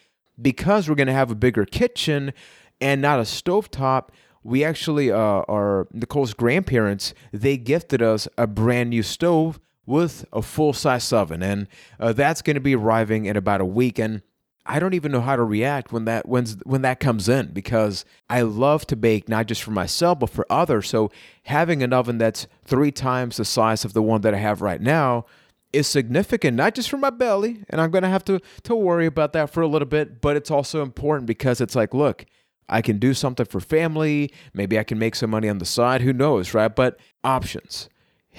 because 0.41 0.89
we're 0.89 0.95
going 0.95 1.07
to 1.09 1.13
have 1.13 1.31
a 1.33 1.37
bigger 1.37 1.65
kitchen 1.65 2.33
and 2.81 3.03
not 3.03 3.19
a 3.19 3.23
stovetop, 3.23 4.11
we 4.43 4.63
actually, 4.63 5.11
uh, 5.11 5.17
our 5.17 5.89
Nicole's 5.93 6.33
grandparents, 6.33 7.13
they 7.33 7.57
gifted 7.57 8.03
us 8.03 8.29
a 8.39 8.47
brand 8.47 8.91
new 8.91 9.03
stove 9.03 9.59
with 9.91 10.25
a 10.33 10.41
full 10.41 10.73
size 10.73 11.13
oven, 11.13 11.43
and 11.43 11.67
uh, 11.99 12.13
that's 12.13 12.41
going 12.41 12.55
to 12.55 12.61
be 12.61 12.75
arriving 12.75 13.27
in 13.27 13.37
about 13.37 13.61
a 13.61 13.67
week. 13.67 13.99
And 13.99 14.23
I 14.65 14.79
don't 14.79 14.95
even 14.95 15.11
know 15.11 15.21
how 15.21 15.37
to 15.37 15.43
react 15.43 15.93
when 15.93 16.05
that 16.05 16.29
when 16.29 16.47
when 16.65 16.83
that 16.83 17.01
comes 17.01 17.29
in 17.29 17.49
because 17.49 18.05
I 18.29 18.43
love 18.43 18.87
to 18.87 18.97
bake 18.97 19.29
not 19.29 19.47
just 19.47 19.63
for 19.63 19.73
myself 19.73 20.21
but 20.21 20.31
for 20.31 20.47
others. 20.49 20.89
So 20.89 21.11
having 21.45 21.83
an 21.83 21.93
oven 21.93 22.19
that's 22.19 22.47
three 22.65 22.93
times 22.93 23.37
the 23.37 23.45
size 23.45 23.85
of 23.85 23.93
the 23.93 24.03
one 24.03 24.21
that 24.21 24.33
I 24.35 24.39
have 24.39 24.63
right 24.63 24.81
now 24.81 25.27
is 25.73 25.87
significant 25.87 26.57
not 26.57 26.75
just 26.75 26.89
for 26.89 26.99
my 26.99 27.11
belly 27.11 27.65
and 27.69 27.81
I'm 27.81 27.91
going 27.91 28.03
to 28.03 28.09
have 28.09 28.25
to 28.27 28.41
to 28.65 28.75
worry 28.75 29.07
about 29.07 29.33
that 29.33 29.51
for 29.51 29.61
a 29.61 29.67
little 29.67 29.89
bit, 29.89 30.21
but 30.21 30.37
it's 30.37 30.51
also 30.51 30.83
important 30.83 31.27
because 31.27 31.61
it's 31.61 31.75
like, 31.75 31.95
look, 31.95 32.27
I 32.69 32.83
can 32.83 32.99
do 32.99 33.13
something 33.15 33.47
for 33.47 33.61
family, 33.61 34.33
maybe 34.55 34.79
I 34.79 34.85
can 34.85 34.99
make 34.99 35.17
some 35.17 35.31
money 35.31 35.49
on 35.49 35.59
the 35.59 35.67
side, 35.67 36.03
who 36.03 36.13
knows, 36.13 36.55
right? 36.55 36.75
But 36.75 36.99
options. 37.25 37.89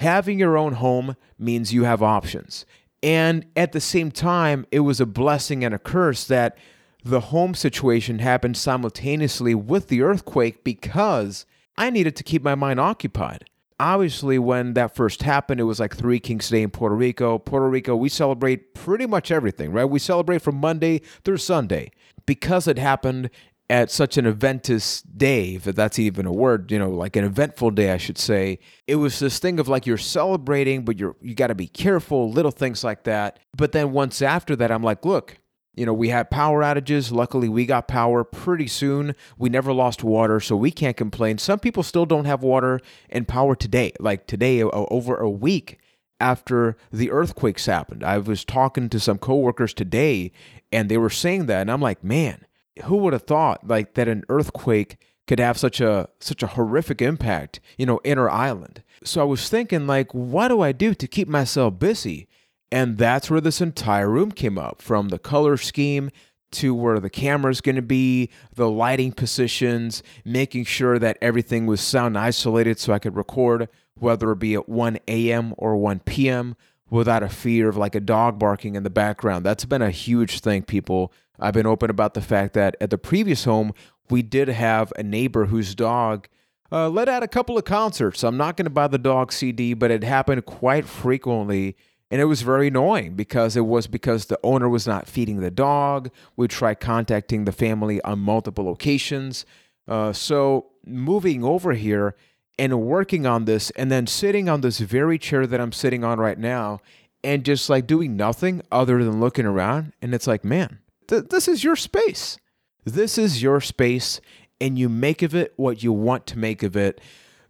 Having 0.02 0.40
your 0.40 0.58
own 0.58 0.72
home 0.72 1.14
means 1.38 1.72
you 1.72 1.84
have 1.84 2.02
options. 2.02 2.66
And 3.04 3.46
at 3.54 3.70
the 3.70 3.80
same 3.80 4.10
time, 4.10 4.66
it 4.72 4.80
was 4.80 5.00
a 5.00 5.06
blessing 5.06 5.64
and 5.64 5.72
a 5.72 5.78
curse 5.78 6.24
that 6.24 6.58
the 7.04 7.20
home 7.20 7.54
situation 7.54 8.18
happened 8.18 8.56
simultaneously 8.56 9.54
with 9.54 9.86
the 9.86 10.02
earthquake 10.02 10.64
because 10.64 11.46
I 11.76 11.90
needed 11.90 12.16
to 12.16 12.24
keep 12.24 12.42
my 12.42 12.56
mind 12.56 12.80
occupied. 12.80 13.44
Obviously, 13.78 14.40
when 14.40 14.74
that 14.74 14.96
first 14.96 15.22
happened, 15.22 15.60
it 15.60 15.64
was 15.64 15.78
like 15.78 15.94
Three 15.94 16.18
Kings 16.18 16.48
Day 16.48 16.62
in 16.62 16.70
Puerto 16.70 16.96
Rico. 16.96 17.38
Puerto 17.38 17.68
Rico, 17.68 17.94
we 17.94 18.08
celebrate 18.08 18.74
pretty 18.74 19.06
much 19.06 19.30
everything, 19.30 19.70
right? 19.70 19.84
We 19.84 20.00
celebrate 20.00 20.42
from 20.42 20.56
Monday 20.56 21.00
through 21.24 21.36
Sunday. 21.36 21.92
Because 22.26 22.66
it 22.66 22.78
happened 22.78 23.30
at 23.72 23.90
such 23.90 24.18
an 24.18 24.26
eventous 24.26 25.00
day, 25.16 25.54
if 25.54 25.64
that's 25.64 25.98
even 25.98 26.26
a 26.26 26.32
word, 26.32 26.70
you 26.70 26.78
know, 26.78 26.90
like 26.90 27.16
an 27.16 27.24
eventful 27.24 27.70
day, 27.70 27.90
I 27.90 27.96
should 27.96 28.18
say. 28.18 28.58
It 28.86 28.96
was 28.96 29.18
this 29.18 29.38
thing 29.38 29.58
of 29.58 29.66
like 29.66 29.86
you're 29.86 29.96
celebrating, 29.96 30.84
but 30.84 30.98
you're 30.98 31.16
you 31.22 31.34
got 31.34 31.46
to 31.46 31.54
be 31.54 31.68
careful, 31.68 32.30
little 32.30 32.50
things 32.50 32.84
like 32.84 33.04
that. 33.04 33.38
But 33.56 33.72
then 33.72 33.92
once 33.92 34.20
after 34.20 34.54
that, 34.56 34.70
I'm 34.70 34.82
like, 34.82 35.06
look, 35.06 35.38
you 35.74 35.86
know, 35.86 35.94
we 35.94 36.10
had 36.10 36.30
power 36.30 36.60
outages. 36.60 37.10
Luckily, 37.10 37.48
we 37.48 37.64
got 37.64 37.88
power 37.88 38.24
pretty 38.24 38.66
soon. 38.66 39.14
We 39.38 39.48
never 39.48 39.72
lost 39.72 40.04
water, 40.04 40.38
so 40.38 40.54
we 40.54 40.70
can't 40.70 40.96
complain. 40.98 41.38
Some 41.38 41.58
people 41.58 41.82
still 41.82 42.04
don't 42.04 42.26
have 42.26 42.42
water 42.42 42.78
and 43.08 43.26
power 43.26 43.56
today. 43.56 43.92
Like 43.98 44.26
today, 44.26 44.62
over 44.62 45.16
a 45.16 45.30
week 45.30 45.78
after 46.20 46.76
the 46.92 47.10
earthquakes 47.10 47.64
happened. 47.64 48.04
I 48.04 48.18
was 48.18 48.44
talking 48.44 48.90
to 48.90 49.00
some 49.00 49.16
coworkers 49.16 49.72
today, 49.72 50.30
and 50.70 50.90
they 50.90 50.98
were 50.98 51.08
saying 51.08 51.46
that, 51.46 51.62
and 51.62 51.70
I'm 51.70 51.80
like, 51.80 52.04
man 52.04 52.44
who 52.84 52.96
would 52.96 53.12
have 53.12 53.22
thought 53.22 53.66
like 53.66 53.94
that 53.94 54.08
an 54.08 54.24
earthquake 54.28 54.96
could 55.26 55.38
have 55.38 55.58
such 55.58 55.80
a 55.80 56.08
such 56.20 56.42
a 56.42 56.48
horrific 56.48 57.00
impact, 57.00 57.60
you 57.78 57.86
know, 57.86 57.98
in 57.98 58.18
our 58.18 58.30
island. 58.30 58.82
So 59.04 59.20
I 59.20 59.24
was 59.24 59.48
thinking 59.48 59.86
like 59.86 60.12
what 60.12 60.48
do 60.48 60.60
I 60.60 60.72
do 60.72 60.94
to 60.94 61.06
keep 61.06 61.28
myself 61.28 61.78
busy? 61.78 62.28
And 62.70 62.96
that's 62.96 63.30
where 63.30 63.40
this 63.40 63.60
entire 63.60 64.08
room 64.08 64.32
came 64.32 64.58
up 64.58 64.80
from 64.80 65.10
the 65.10 65.18
color 65.18 65.56
scheme 65.56 66.10
to 66.52 66.74
where 66.74 67.00
the 67.00 67.10
camera's 67.10 67.60
going 67.60 67.76
to 67.76 67.82
be, 67.82 68.30
the 68.54 68.70
lighting 68.70 69.12
positions, 69.12 70.02
making 70.24 70.64
sure 70.64 70.98
that 70.98 71.18
everything 71.20 71.66
was 71.66 71.80
sound 71.80 72.16
isolated 72.16 72.78
so 72.78 72.92
I 72.92 72.98
could 72.98 73.16
record 73.16 73.68
whether 73.94 74.32
it 74.32 74.38
be 74.38 74.54
at 74.54 74.68
1 74.68 74.98
a.m. 75.06 75.54
or 75.58 75.76
1 75.76 76.00
p.m. 76.00 76.56
without 76.92 77.22
a 77.22 77.28
fear 77.28 77.68
of 77.68 77.76
like 77.76 77.94
a 77.94 78.00
dog 78.00 78.38
barking 78.38 78.74
in 78.74 78.82
the 78.82 78.90
background. 78.90 79.46
That's 79.46 79.64
been 79.64 79.82
a 79.82 79.90
huge 79.90 80.40
thing 80.40 80.62
people 80.62 81.12
I've 81.40 81.54
been 81.54 81.66
open 81.66 81.90
about 81.90 82.14
the 82.14 82.20
fact 82.20 82.52
that 82.54 82.76
at 82.80 82.90
the 82.90 82.98
previous 82.98 83.44
home, 83.44 83.72
we 84.10 84.22
did 84.22 84.48
have 84.48 84.92
a 84.96 85.02
neighbor 85.02 85.46
whose 85.46 85.74
dog 85.74 86.28
uh, 86.70 86.88
let 86.88 87.08
out 87.08 87.22
a 87.22 87.28
couple 87.28 87.56
of 87.56 87.64
concerts. 87.64 88.22
I'm 88.22 88.36
not 88.36 88.56
going 88.56 88.66
to 88.66 88.70
buy 88.70 88.86
the 88.86 88.98
dog 88.98 89.32
CD, 89.32 89.74
but 89.74 89.90
it 89.90 90.04
happened 90.04 90.44
quite 90.44 90.84
frequently. 90.86 91.76
And 92.10 92.20
it 92.20 92.26
was 92.26 92.42
very 92.42 92.68
annoying 92.68 93.14
because 93.14 93.56
it 93.56 93.62
was 93.62 93.86
because 93.86 94.26
the 94.26 94.38
owner 94.44 94.68
was 94.68 94.86
not 94.86 95.08
feeding 95.08 95.40
the 95.40 95.50
dog. 95.50 96.10
We 96.36 96.46
tried 96.46 96.78
contacting 96.78 97.46
the 97.46 97.52
family 97.52 98.02
on 98.02 98.18
multiple 98.18 98.70
occasions. 98.70 99.46
Uh, 99.88 100.12
so 100.12 100.66
moving 100.84 101.42
over 101.42 101.72
here 101.72 102.14
and 102.58 102.82
working 102.82 103.26
on 103.26 103.44
this, 103.44 103.70
and 103.70 103.90
then 103.90 104.06
sitting 104.06 104.48
on 104.48 104.60
this 104.60 104.78
very 104.78 105.18
chair 105.18 105.46
that 105.46 105.60
I'm 105.60 105.72
sitting 105.72 106.04
on 106.04 106.18
right 106.18 106.38
now, 106.38 106.80
and 107.24 107.44
just 107.44 107.70
like 107.70 107.86
doing 107.86 108.16
nothing 108.16 108.62
other 108.70 109.02
than 109.04 109.20
looking 109.20 109.46
around. 109.46 109.92
And 110.02 110.14
it's 110.14 110.26
like, 110.26 110.44
man, 110.44 110.80
Th- 111.08 111.24
this 111.28 111.48
is 111.48 111.64
your 111.64 111.76
space. 111.76 112.38
This 112.84 113.18
is 113.18 113.42
your 113.42 113.60
space, 113.60 114.20
and 114.60 114.78
you 114.78 114.88
make 114.88 115.22
of 115.22 115.34
it 115.34 115.52
what 115.56 115.82
you 115.82 115.92
want 115.92 116.26
to 116.28 116.38
make 116.38 116.62
of 116.62 116.76
it. 116.76 117.00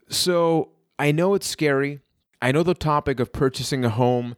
So 0.09 0.71
I 0.99 1.13
know 1.13 1.35
it's 1.35 1.47
scary. 1.47 2.01
I 2.41 2.53
know 2.53 2.63
the 2.63 2.75
topic 2.75 3.21
of 3.21 3.33
purchasing 3.33 3.85
a 3.85 3.91
home 3.91 4.37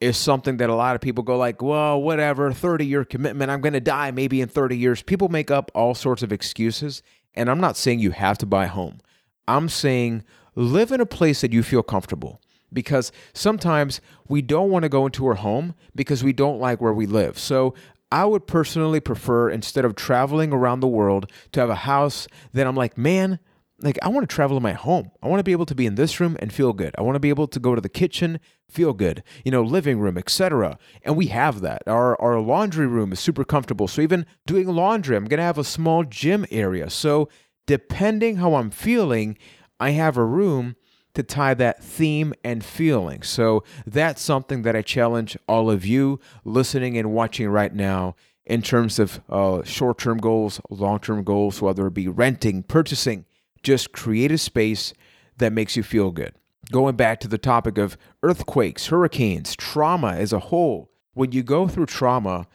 is 0.00 0.16
something 0.16 0.58
that 0.58 0.68
a 0.68 0.74
lot 0.74 0.94
of 0.94 1.00
people 1.00 1.24
go 1.24 1.36
like, 1.36 1.62
well, 1.62 2.00
whatever, 2.00 2.52
30 2.52 2.84
year 2.84 3.04
commitment, 3.04 3.50
I'm 3.50 3.60
going 3.60 3.72
to 3.72 3.80
die 3.80 4.10
maybe 4.10 4.40
in 4.40 4.48
30 4.48 4.76
years. 4.76 5.02
People 5.02 5.28
make 5.28 5.50
up 5.50 5.70
all 5.74 5.94
sorts 5.94 6.22
of 6.22 6.32
excuses. 6.32 7.02
And 7.34 7.50
I'm 7.50 7.60
not 7.60 7.76
saying 7.76 8.00
you 8.00 8.10
have 8.12 8.38
to 8.38 8.46
buy 8.46 8.64
a 8.64 8.68
home. 8.68 9.00
I'm 9.48 9.68
saying 9.68 10.24
live 10.54 10.92
in 10.92 11.00
a 11.00 11.06
place 11.06 11.40
that 11.40 11.52
you 11.52 11.62
feel 11.62 11.82
comfortable 11.82 12.40
because 12.72 13.12
sometimes 13.32 14.00
we 14.28 14.42
don't 14.42 14.70
want 14.70 14.82
to 14.82 14.88
go 14.88 15.06
into 15.06 15.26
our 15.26 15.34
home 15.34 15.74
because 15.94 16.24
we 16.24 16.32
don't 16.32 16.58
like 16.58 16.80
where 16.80 16.92
we 16.92 17.06
live. 17.06 17.38
So 17.38 17.74
I 18.10 18.24
would 18.24 18.46
personally 18.46 19.00
prefer 19.00 19.50
instead 19.50 19.84
of 19.84 19.96
traveling 19.96 20.52
around 20.52 20.80
the 20.80 20.88
world 20.88 21.30
to 21.52 21.60
have 21.60 21.70
a 21.70 21.74
house 21.74 22.28
that 22.52 22.66
I'm 22.66 22.76
like, 22.76 22.96
man, 22.96 23.40
like 23.80 23.98
I 24.02 24.08
want 24.08 24.28
to 24.28 24.34
travel 24.34 24.56
in 24.56 24.62
my 24.62 24.72
home. 24.72 25.10
I 25.22 25.28
want 25.28 25.40
to 25.40 25.44
be 25.44 25.52
able 25.52 25.66
to 25.66 25.74
be 25.74 25.86
in 25.86 25.96
this 25.96 26.18
room 26.18 26.36
and 26.40 26.52
feel 26.52 26.72
good. 26.72 26.94
I 26.96 27.02
want 27.02 27.16
to 27.16 27.20
be 27.20 27.28
able 27.28 27.46
to 27.48 27.60
go 27.60 27.74
to 27.74 27.80
the 27.80 27.88
kitchen, 27.88 28.40
feel 28.70 28.94
good, 28.94 29.22
you 29.44 29.50
know, 29.50 29.62
living 29.62 29.98
room, 29.98 30.16
etc. 30.16 30.78
And 31.02 31.16
we 31.16 31.26
have 31.26 31.60
that. 31.60 31.82
Our 31.86 32.20
our 32.20 32.40
laundry 32.40 32.86
room 32.86 33.12
is 33.12 33.20
super 33.20 33.44
comfortable. 33.44 33.88
So 33.88 34.00
even 34.00 34.24
doing 34.46 34.68
laundry, 34.68 35.16
I'm 35.16 35.26
going 35.26 35.38
to 35.38 35.44
have 35.44 35.58
a 35.58 35.64
small 35.64 36.04
gym 36.04 36.46
area. 36.50 36.88
So 36.88 37.28
depending 37.66 38.36
how 38.36 38.54
I'm 38.54 38.70
feeling, 38.70 39.36
I 39.78 39.90
have 39.90 40.16
a 40.16 40.24
room 40.24 40.76
to 41.14 41.22
tie 41.22 41.54
that 41.54 41.82
theme 41.82 42.34
and 42.44 42.64
feeling. 42.64 43.22
So 43.22 43.64
that's 43.86 44.22
something 44.22 44.62
that 44.62 44.76
I 44.76 44.82
challenge 44.82 45.36
all 45.48 45.70
of 45.70 45.84
you 45.84 46.20
listening 46.44 46.96
and 46.96 47.12
watching 47.12 47.48
right 47.48 47.74
now 47.74 48.16
in 48.44 48.62
terms 48.62 48.98
of 48.98 49.20
uh, 49.28 49.62
short 49.64 49.98
term 49.98 50.18
goals, 50.18 50.60
long 50.70 51.00
term 51.00 51.24
goals, 51.24 51.60
whether 51.60 51.86
it 51.86 51.94
be 51.94 52.06
renting, 52.06 52.62
purchasing, 52.62 53.24
just 53.62 53.92
create 53.92 54.30
a 54.30 54.38
space 54.38 54.92
that 55.38 55.52
makes 55.52 55.76
you 55.76 55.82
feel 55.82 56.10
good. 56.10 56.34
Going 56.70 56.96
back 56.96 57.20
to 57.20 57.28
the 57.28 57.38
topic 57.38 57.78
of 57.78 57.96
earthquakes, 58.22 58.88
hurricanes, 58.88 59.56
trauma 59.56 60.12
as 60.12 60.32
a 60.32 60.38
whole, 60.38 60.90
when 61.14 61.32
you 61.32 61.42
go 61.42 61.66
through 61.66 61.86
trauma, 61.86 62.46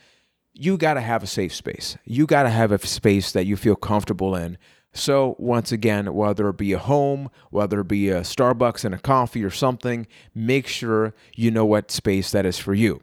you 0.53 0.77
got 0.77 0.95
to 0.95 1.01
have 1.01 1.23
a 1.23 1.27
safe 1.27 1.55
space. 1.55 1.97
You 2.05 2.25
got 2.27 2.43
to 2.43 2.49
have 2.49 2.71
a 2.71 2.85
space 2.85 3.31
that 3.31 3.45
you 3.45 3.55
feel 3.57 3.75
comfortable 3.75 4.35
in 4.35 4.57
so, 4.93 5.35
once 5.39 5.71
again, 5.71 6.13
whether 6.13 6.49
it 6.49 6.57
be 6.57 6.73
a 6.73 6.79
home, 6.79 7.29
whether 7.49 7.79
it 7.79 7.87
be 7.87 8.09
a 8.09 8.21
Starbucks 8.21 8.83
and 8.83 8.93
a 8.93 8.99
coffee 8.99 9.43
or 9.43 9.49
something, 9.49 10.05
make 10.35 10.67
sure 10.67 11.13
you 11.33 11.49
know 11.49 11.65
what 11.65 11.91
space 11.91 12.31
that 12.31 12.45
is 12.45 12.57
for 12.57 12.73
you. 12.73 13.01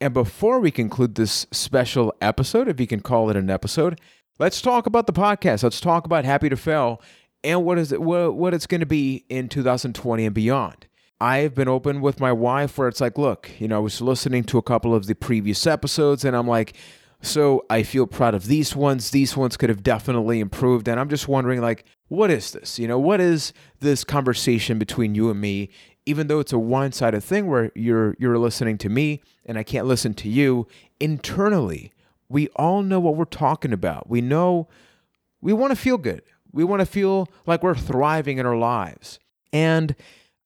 And 0.00 0.12
before 0.12 0.58
we 0.58 0.70
conclude 0.70 1.14
this 1.14 1.46
special 1.52 2.12
episode, 2.20 2.68
if 2.68 2.80
you 2.80 2.86
can 2.86 3.00
call 3.00 3.30
it 3.30 3.36
an 3.36 3.50
episode, 3.50 4.00
let's 4.38 4.60
talk 4.60 4.86
about 4.86 5.06
the 5.06 5.12
podcast. 5.12 5.62
Let's 5.62 5.80
talk 5.80 6.04
about 6.04 6.24
Happy 6.24 6.48
to 6.48 6.56
Fail 6.56 7.00
and 7.44 7.64
what 7.64 7.78
is 7.78 7.92
it 7.92 8.00
what, 8.02 8.54
it's 8.54 8.66
going 8.66 8.80
to 8.80 8.86
be 8.86 9.24
in 9.28 9.48
2020 9.48 10.26
and 10.26 10.34
beyond. 10.34 10.86
I've 11.20 11.54
been 11.54 11.68
open 11.68 12.00
with 12.00 12.18
my 12.18 12.32
wife 12.32 12.78
where 12.78 12.88
it's 12.88 13.00
like, 13.00 13.18
look, 13.18 13.50
you 13.58 13.68
know, 13.68 13.76
I 13.76 13.80
was 13.80 14.00
listening 14.00 14.44
to 14.44 14.58
a 14.58 14.62
couple 14.62 14.94
of 14.94 15.06
the 15.06 15.14
previous 15.14 15.66
episodes 15.66 16.24
and 16.24 16.34
I'm 16.34 16.48
like, 16.48 16.74
so 17.22 17.64
I 17.68 17.82
feel 17.82 18.06
proud 18.06 18.34
of 18.34 18.46
these 18.46 18.74
ones. 18.74 19.10
These 19.10 19.36
ones 19.36 19.56
could 19.56 19.68
have 19.68 19.82
definitely 19.82 20.40
improved. 20.40 20.88
And 20.88 20.98
I'm 20.98 21.08
just 21.08 21.28
wondering, 21.28 21.60
like, 21.60 21.84
what 22.08 22.30
is 22.30 22.52
this? 22.52 22.78
You 22.78 22.88
know, 22.88 22.98
what 22.98 23.20
is 23.20 23.52
this 23.80 24.04
conversation 24.04 24.78
between 24.78 25.14
you 25.14 25.30
and 25.30 25.40
me? 25.40 25.70
Even 26.06 26.26
though 26.26 26.40
it's 26.40 26.52
a 26.52 26.58
one-sided 26.58 27.22
thing 27.22 27.46
where 27.46 27.70
you're 27.74 28.16
you're 28.18 28.38
listening 28.38 28.78
to 28.78 28.88
me 28.88 29.20
and 29.44 29.58
I 29.58 29.62
can't 29.62 29.86
listen 29.86 30.14
to 30.14 30.28
you, 30.28 30.66
internally, 30.98 31.92
we 32.28 32.48
all 32.56 32.82
know 32.82 33.00
what 33.00 33.16
we're 33.16 33.24
talking 33.26 33.72
about. 33.72 34.08
We 34.08 34.20
know 34.20 34.68
we 35.40 35.52
want 35.52 35.72
to 35.72 35.76
feel 35.76 35.98
good. 35.98 36.22
We 36.52 36.64
want 36.64 36.80
to 36.80 36.86
feel 36.86 37.28
like 37.46 37.62
we're 37.62 37.74
thriving 37.74 38.38
in 38.38 38.46
our 38.46 38.56
lives. 38.56 39.18
And 39.52 39.94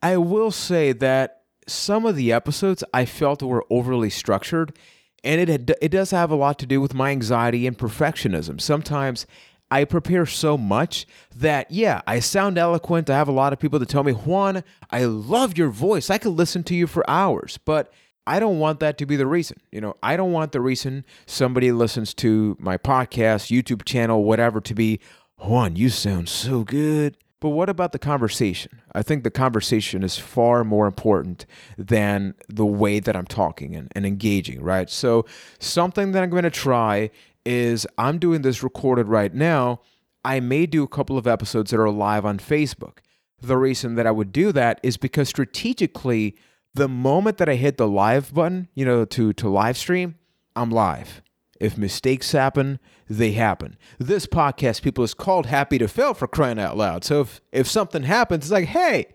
I 0.03 0.17
will 0.17 0.51
say 0.51 0.93
that 0.93 1.43
some 1.67 2.05
of 2.05 2.17
the 2.17 2.33
episodes 2.33 2.85
I 2.93 3.05
felt 3.07 3.43
were 3.43 3.65
overly 3.71 4.11
structured, 4.11 4.77
and 5.25 5.49
it 5.49 5.71
it 5.81 5.89
does 5.89 6.11
have 6.11 6.31
a 6.31 6.37
lot 6.37 6.59
to 6.61 6.67
do 6.67 6.81
with 6.81 6.95
my 6.95 7.11
anxiety 7.11 7.67
and 7.67 7.77
perfectionism. 7.77 8.61
Sometimes 8.61 9.27
I 9.71 9.85
prepare 9.85 10.27
so 10.27 10.57
much 10.57 11.07
that 11.35 11.71
yeah, 11.71 12.03
I 12.07 12.21
sound 12.21 12.59
eloquent. 12.59 13.11
I 13.11 13.17
have 13.17 13.29
a 13.29 13.33
lot 13.33 13.53
of 13.53 13.59
people 13.59 13.79
that 13.79 13.89
tell 13.89 14.05
me, 14.05 14.13
"Juan, 14.13 14.63
I 14.91 15.05
love 15.05 15.59
your 15.59 15.71
voice. 15.71 16.11
I 16.11 16.19
could 16.19 16.33
listen 16.33 16.63
to 16.65 16.75
you 16.75 16.87
for 16.87 17.09
hours." 17.09 17.59
But 17.65 17.93
I 18.27 18.41
don't 18.41 18.59
want 18.59 18.81
that 18.81 18.99
to 18.99 19.07
be 19.07 19.17
the 19.17 19.27
reason. 19.27 19.59
You 19.71 19.81
know, 19.81 19.97
I 20.03 20.17
don't 20.17 20.33
want 20.33 20.53
the 20.53 20.61
reason 20.61 21.05
somebody 21.27 21.73
listens 21.73 22.15
to 22.15 22.57
my 22.59 22.79
podcast, 22.79 23.51
YouTube 23.51 23.85
channel, 23.85 24.25
whatever 24.25 24.61
to 24.63 24.75
be, 24.75 25.01
Juan, 25.39 25.77
you 25.77 25.91
sound 25.91 26.29
so 26.29 26.65
good. 26.65 27.17
But 27.41 27.51
what 27.51 27.69
about 27.69 27.93
the 27.93 27.99
conversation? 27.99 28.81
I 28.95 29.03
think 29.03 29.23
the 29.23 29.31
conversation 29.31 30.03
is 30.03 30.17
far 30.17 30.65
more 30.65 30.87
important 30.87 31.45
than 31.77 32.35
the 32.49 32.65
way 32.65 33.01
that 33.01 33.15
I'm 33.15 33.27
talking 33.27 33.77
and, 33.77 33.93
and 33.95 34.07
engaging, 34.07 34.63
right? 34.63 34.89
So, 34.89 35.27
something 35.59 36.13
that 36.13 36.23
I'm 36.23 36.31
going 36.31 36.45
to 36.45 36.51
try 36.51 37.11
is 37.45 37.87
I'm 37.99 38.19
doing 38.19 38.43
this 38.43 38.63
recorded 38.63 39.09
right 39.09 39.35
now. 39.35 39.81
I 40.25 40.41
may 40.41 40.65
do 40.65 40.83
a 40.83 40.89
couple 40.89 41.19
of 41.19 41.27
episodes 41.27 41.71
that 41.71 41.81
are 41.81 41.91
live 41.91 42.25
on 42.25 42.39
Facebook. 42.39 42.99
The 43.43 43.59
reason 43.59 43.95
that 43.97 44.07
I 44.07 44.11
would 44.11 44.33
do 44.33 44.51
that 44.53 44.81
is 44.83 44.97
because 44.97 45.29
strategically, 45.29 46.37
the 46.73 46.89
moment 46.89 47.37
that 47.39 47.49
I 47.49 47.57
hit 47.57 47.77
the 47.77 47.87
live 47.87 48.33
button, 48.33 48.69
you 48.75 48.87
know, 48.87 49.05
to 49.05 49.35
to 49.35 49.49
live 49.51 49.77
stream, 49.77 50.15
I'm 50.57 50.71
live. 50.71 51.21
If 51.61 51.79
mistakes 51.79 52.33
happen, 52.33 52.81
they 53.09 53.33
happen. 53.33 53.77
This 53.99 54.27
podcast, 54.27 54.83
people, 54.83 55.05
is 55.05 55.15
called 55.15 55.47
Happy 55.47 55.79
to 55.79 55.89
Fail 55.89 56.15
for 56.15 56.27
crying 56.27 56.59
out 56.59 56.77
loud. 56.77 57.05
So 57.05 57.21
if, 57.21 57.41
if 57.53 57.69
something 57.69 58.03
happens, 58.03 58.45
it's 58.45 58.53
like, 58.53 58.67
hey, 58.67 59.07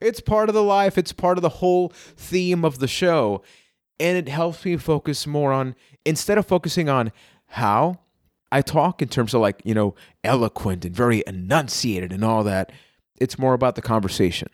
it's 0.00 0.20
part 0.20 0.48
of 0.48 0.54
the 0.54 0.62
life, 0.62 0.96
it's 0.96 1.12
part 1.12 1.38
of 1.38 1.42
the 1.42 1.48
whole 1.48 1.90
theme 1.90 2.64
of 2.64 2.78
the 2.78 2.88
show. 2.88 3.42
And 4.00 4.16
it 4.16 4.28
helps 4.28 4.64
me 4.64 4.76
focus 4.76 5.26
more 5.26 5.52
on, 5.52 5.74
instead 6.04 6.38
of 6.38 6.46
focusing 6.46 6.88
on 6.88 7.12
how 7.46 8.00
I 8.50 8.62
talk 8.62 9.02
in 9.02 9.08
terms 9.08 9.34
of 9.34 9.40
like, 9.40 9.60
you 9.64 9.74
know, 9.74 9.94
eloquent 10.24 10.84
and 10.84 10.94
very 10.94 11.22
enunciated 11.26 12.12
and 12.12 12.24
all 12.24 12.42
that, 12.44 12.72
it's 13.20 13.38
more 13.38 13.54
about 13.54 13.74
the 13.74 13.82
conversation. 13.82 14.48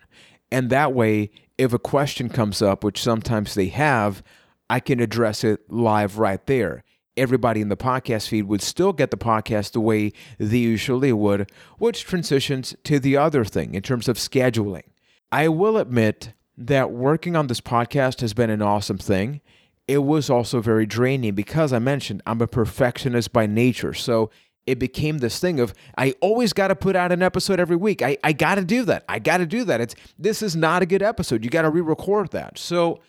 And 0.51 0.71
that 0.71 0.93
way, 0.93 1.31
if 1.57 1.73
a 1.73 1.79
question 1.79 2.29
comes 2.29 2.63
up, 2.63 2.83
which 2.83 3.03
sometimes 3.03 3.55
they 3.55 3.69
have, 3.69 4.23
I 4.69 4.81
can 4.81 5.01
address 5.01 5.45
it 5.45 5.71
live 5.71 6.19
right 6.19 6.45
there 6.47 6.85
everybody 7.19 7.61
in 7.61 7.69
the 7.69 7.77
podcast 7.77 8.29
feed 8.29 8.45
would 8.45 8.63
still 8.63 8.93
get 8.93 9.11
the 9.11 9.17
podcast 9.17 9.73
the 9.73 9.81
way 9.81 10.13
they 10.39 10.59
usually 10.59 11.13
would, 11.13 11.51
which 11.79 12.05
transitions 12.05 12.75
to 12.85 12.99
the 12.99 13.17
other 13.17 13.45
thing 13.45 13.75
in 13.75 13.83
terms 13.83 14.09
of 14.09 14.17
scheduling. 14.17 14.85
I 15.31 15.49
will 15.49 15.77
admit 15.77 16.33
that 16.57 16.91
working 16.91 17.37
on 17.37 17.47
this 17.47 17.61
podcast 17.61 18.21
has 18.21 18.35
been 18.35 18.51
an 18.51 18.63
awesome 18.63 18.99
thing. 18.99 19.41
It 19.87 19.99
was 19.99 20.29
also 20.29 20.61
very 20.61 20.87
draining 20.87 21.35
because 21.35 21.73
I 21.73 21.79
mentioned 21.79 22.23
I'm 22.27 22.41
a 22.41 22.47
perfectionist 22.47 23.33
by 23.33 23.47
nature. 23.47 23.95
So 23.95 24.31
it 24.67 24.79
became 24.79 25.19
this 25.19 25.39
thing 25.39 25.61
of 25.61 25.73
I 25.97 26.15
always 26.21 26.53
got 26.53 26.69
to 26.69 26.77
put 26.77 26.95
out 26.95 27.11
an 27.11 27.23
episode 27.23 27.59
every 27.59 27.77
week. 27.77 28.03
I, 28.03 28.19
I 28.23 28.33
got 28.33 28.57
to 28.57 28.65
do 28.65 28.85
that. 28.85 29.05
I 29.09 29.19
got 29.19 29.39
to 29.39 29.47
do 29.47 29.65
that. 29.65 29.81
It's 29.81 29.95
this 30.19 30.43
is 30.43 30.55
not 30.55 30.83
a 30.83 30.87
good 30.87 31.03
episode. 31.03 31.43
You 31.43 31.51
got 31.51 31.63
to 31.63 31.71
re-record 31.71 32.33
that. 32.33 32.59
So 32.59 33.01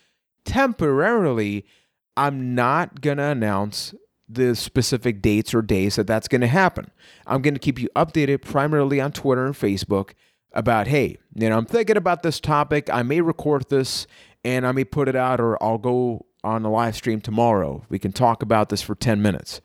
temporarily 0.46 1.66
I'm 2.20 2.54
not 2.54 3.00
going 3.00 3.16
to 3.16 3.24
announce 3.24 3.96
the 4.28 4.54
specific 4.54 5.22
dates 5.22 5.54
or 5.54 5.62
days 5.62 5.96
that 5.96 6.06
that's 6.06 6.28
going 6.28 6.42
to 6.42 6.48
happen. 6.48 6.92
I'm 7.26 7.42
going 7.42 7.54
to 7.54 7.62
keep 7.62 7.80
you 7.80 7.88
updated 7.96 8.42
primarily 8.42 9.00
on 9.00 9.14
Twitter 9.14 9.46
and 9.46 9.56
Facebook 9.56 10.12
about, 10.52 10.88
hey, 10.88 11.18
you 11.34 11.48
know, 11.48 11.58
I'm 11.58 11.66
thinking 11.66 11.96
about 11.96 12.22
this 12.22 12.42
topic. 12.42 12.90
I 12.92 13.04
may 13.04 13.22
record 13.22 13.70
this 13.70 14.06
and 14.44 14.68
I 14.68 14.74
may 14.74 14.84
put 14.84 15.08
it 15.08 15.16
out 15.16 15.40
or 15.40 15.62
I'll 15.64 15.78
go 15.78 16.26
on 16.44 16.66
a 16.66 16.70
live 16.70 16.98
stream 16.98 17.22
tomorrow. 17.22 17.86
We 17.88 18.00
can 18.00 18.12
talk 18.12 18.44
about 18.44 18.68
this 18.68 18.82
for 18.82 18.96
10 18.96 19.22
minutes. 19.22 19.62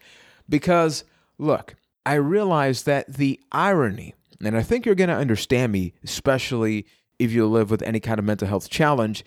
Because, 0.48 1.02
look, 1.38 1.74
I 2.06 2.14
realize 2.14 2.84
that 2.84 3.12
the 3.14 3.40
irony, 3.50 4.14
and 4.44 4.56
I 4.56 4.62
think 4.62 4.86
you're 4.86 4.94
going 4.94 5.08
to 5.08 5.16
understand 5.16 5.72
me, 5.72 5.94
especially 6.04 6.86
if 7.18 7.32
you 7.32 7.46
live 7.48 7.72
with 7.72 7.82
any 7.82 7.98
kind 7.98 8.20
of 8.20 8.24
mental 8.24 8.46
health 8.46 8.70
challenge, 8.70 9.24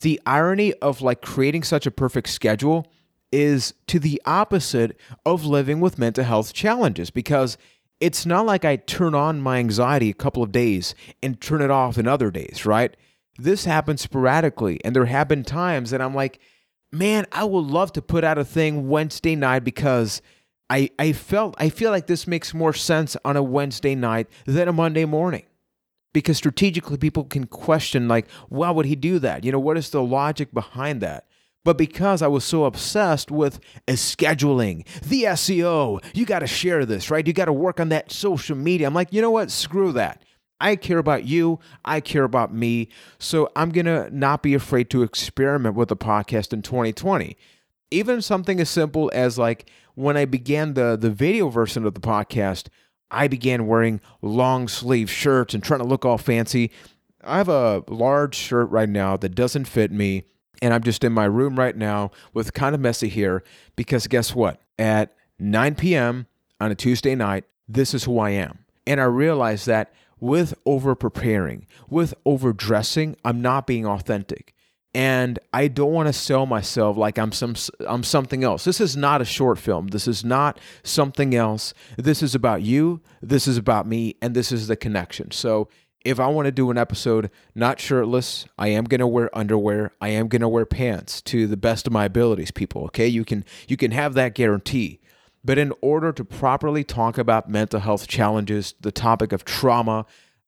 the 0.00 0.20
irony 0.26 0.72
of 0.74 1.02
like 1.02 1.22
creating 1.22 1.62
such 1.62 1.86
a 1.86 1.90
perfect 1.90 2.28
schedule 2.28 2.86
is 3.30 3.74
to 3.86 3.98
the 3.98 4.20
opposite 4.24 4.98
of 5.26 5.44
living 5.44 5.80
with 5.80 5.98
mental 5.98 6.24
health 6.24 6.52
challenges 6.52 7.10
because 7.10 7.58
it's 8.00 8.24
not 8.24 8.46
like 8.46 8.64
I 8.64 8.76
turn 8.76 9.14
on 9.14 9.40
my 9.40 9.58
anxiety 9.58 10.10
a 10.10 10.14
couple 10.14 10.42
of 10.42 10.52
days 10.52 10.94
and 11.22 11.40
turn 11.40 11.60
it 11.60 11.70
off 11.70 11.98
in 11.98 12.06
other 12.06 12.30
days, 12.30 12.64
right? 12.64 12.96
This 13.38 13.64
happens 13.64 14.00
sporadically. 14.00 14.80
And 14.84 14.94
there 14.94 15.04
have 15.06 15.28
been 15.28 15.44
times 15.44 15.90
that 15.90 16.00
I'm 16.00 16.14
like, 16.14 16.40
man, 16.92 17.26
I 17.32 17.44
would 17.44 17.64
love 17.64 17.92
to 17.94 18.02
put 18.02 18.24
out 18.24 18.38
a 18.38 18.44
thing 18.44 18.88
Wednesday 18.88 19.36
night 19.36 19.64
because 19.64 20.22
I, 20.70 20.90
I 20.98 21.12
felt 21.12 21.54
I 21.58 21.70
feel 21.70 21.90
like 21.90 22.06
this 22.06 22.26
makes 22.26 22.54
more 22.54 22.72
sense 22.72 23.16
on 23.24 23.36
a 23.36 23.42
Wednesday 23.42 23.94
night 23.94 24.28
than 24.46 24.68
a 24.68 24.72
Monday 24.72 25.04
morning 25.04 25.44
because 26.12 26.36
strategically 26.36 26.96
people 26.96 27.24
can 27.24 27.46
question 27.46 28.08
like 28.08 28.28
why 28.48 28.70
would 28.70 28.86
he 28.86 28.96
do 28.96 29.18
that 29.18 29.44
you 29.44 29.52
know 29.52 29.58
what 29.58 29.76
is 29.76 29.90
the 29.90 30.02
logic 30.02 30.52
behind 30.52 31.00
that 31.00 31.28
but 31.64 31.76
because 31.76 32.22
I 32.22 32.28
was 32.28 32.44
so 32.44 32.64
obsessed 32.64 33.30
with 33.30 33.60
scheduling, 33.88 34.86
the 35.02 35.24
SEO, 35.24 36.02
you 36.14 36.24
got 36.24 36.38
to 36.38 36.46
share 36.46 36.86
this, 36.86 37.10
right? 37.10 37.26
You 37.26 37.34
got 37.34 37.44
to 37.44 37.52
work 37.52 37.78
on 37.78 37.90
that 37.90 38.10
social 38.10 38.56
media. 38.56 38.86
I'm 38.86 38.94
like, 38.94 39.12
you 39.12 39.20
know 39.20 39.30
what? 39.30 39.50
Screw 39.50 39.92
that. 39.92 40.24
I 40.60 40.76
care 40.76 40.96
about 40.96 41.24
you. 41.24 41.60
I 41.84 42.00
care 42.00 42.24
about 42.24 42.54
me. 42.54 42.88
So 43.18 43.50
I'm 43.54 43.70
going 43.70 43.86
to 43.86 44.08
not 44.16 44.42
be 44.42 44.54
afraid 44.54 44.90
to 44.90 45.02
experiment 45.02 45.74
with 45.74 45.88
the 45.88 45.96
podcast 45.96 46.52
in 46.52 46.62
2020. 46.62 47.36
Even 47.90 48.22
something 48.22 48.60
as 48.60 48.70
simple 48.70 49.10
as 49.14 49.38
like 49.38 49.70
when 49.94 50.16
I 50.16 50.24
began 50.24 50.74
the, 50.74 50.96
the 50.96 51.10
video 51.10 51.48
version 51.48 51.84
of 51.84 51.94
the 51.94 52.00
podcast, 52.00 52.68
I 53.10 53.28
began 53.28 53.66
wearing 53.66 54.00
long 54.22 54.68
sleeve 54.68 55.10
shirts 55.10 55.54
and 55.54 55.62
trying 55.62 55.80
to 55.80 55.86
look 55.86 56.04
all 56.04 56.18
fancy. 56.18 56.70
I 57.22 57.38
have 57.38 57.48
a 57.48 57.84
large 57.88 58.34
shirt 58.34 58.70
right 58.70 58.88
now 58.88 59.16
that 59.16 59.34
doesn't 59.34 59.66
fit 59.66 59.90
me. 59.90 60.24
And 60.60 60.74
I'm 60.74 60.82
just 60.82 61.04
in 61.04 61.12
my 61.12 61.24
room 61.24 61.58
right 61.58 61.76
now 61.76 62.10
with 62.34 62.52
kind 62.52 62.74
of 62.74 62.80
messy 62.80 63.08
here 63.08 63.44
because 63.76 64.06
guess 64.08 64.34
what? 64.34 64.60
At 64.78 65.14
9 65.38 65.76
p.m. 65.76 66.26
on 66.60 66.70
a 66.70 66.74
Tuesday 66.74 67.14
night, 67.14 67.44
this 67.68 67.94
is 67.94 68.04
who 68.04 68.18
I 68.18 68.30
am. 68.30 68.64
And 68.86 69.00
I 69.00 69.04
realize 69.04 69.66
that 69.66 69.92
with 70.18 70.54
over 70.66 70.94
preparing, 70.94 71.66
with 71.88 72.12
overdressing, 72.24 73.16
I'm 73.24 73.40
not 73.40 73.66
being 73.66 73.86
authentic. 73.86 74.54
And 74.94 75.38
I 75.52 75.68
don't 75.68 75.92
want 75.92 76.08
to 76.08 76.12
sell 76.12 76.46
myself 76.46 76.96
like 76.96 77.18
I'm 77.18 77.32
some 77.32 77.54
I'm 77.86 78.02
something 78.02 78.42
else. 78.42 78.64
This 78.64 78.80
is 78.80 78.96
not 78.96 79.20
a 79.20 79.24
short 79.24 79.58
film. 79.58 79.88
This 79.88 80.08
is 80.08 80.24
not 80.24 80.58
something 80.82 81.34
else. 81.34 81.74
This 81.96 82.22
is 82.22 82.34
about 82.34 82.62
you, 82.62 83.02
this 83.20 83.46
is 83.46 83.56
about 83.58 83.86
me, 83.86 84.16
and 84.22 84.34
this 84.34 84.50
is 84.50 84.66
the 84.66 84.76
connection. 84.76 85.30
So 85.30 85.68
if 86.04 86.18
I 86.18 86.28
want 86.28 86.46
to 86.46 86.52
do 86.52 86.70
an 86.70 86.78
episode 86.78 87.30
not 87.54 87.80
shirtless, 87.80 88.46
I 88.56 88.68
am 88.68 88.84
going 88.84 89.00
to 89.00 89.06
wear 89.06 89.36
underwear. 89.36 89.92
I 90.00 90.08
am 90.08 90.28
going 90.28 90.40
to 90.40 90.48
wear 90.48 90.64
pants 90.64 91.20
to 91.22 91.46
the 91.46 91.56
best 91.56 91.86
of 91.86 91.92
my 91.92 92.06
abilities, 92.06 92.50
people, 92.50 92.84
okay? 92.84 93.06
You 93.06 93.24
can 93.24 93.44
you 93.66 93.76
can 93.76 93.90
have 93.90 94.14
that 94.14 94.34
guarantee. 94.34 95.00
But 95.44 95.58
in 95.58 95.72
order 95.80 96.12
to 96.12 96.24
properly 96.24 96.82
talk 96.82 97.18
about 97.18 97.48
mental 97.48 97.80
health 97.80 98.08
challenges, 98.08 98.74
the 98.80 98.92
topic 98.92 99.32
of 99.32 99.44
trauma, 99.44 100.06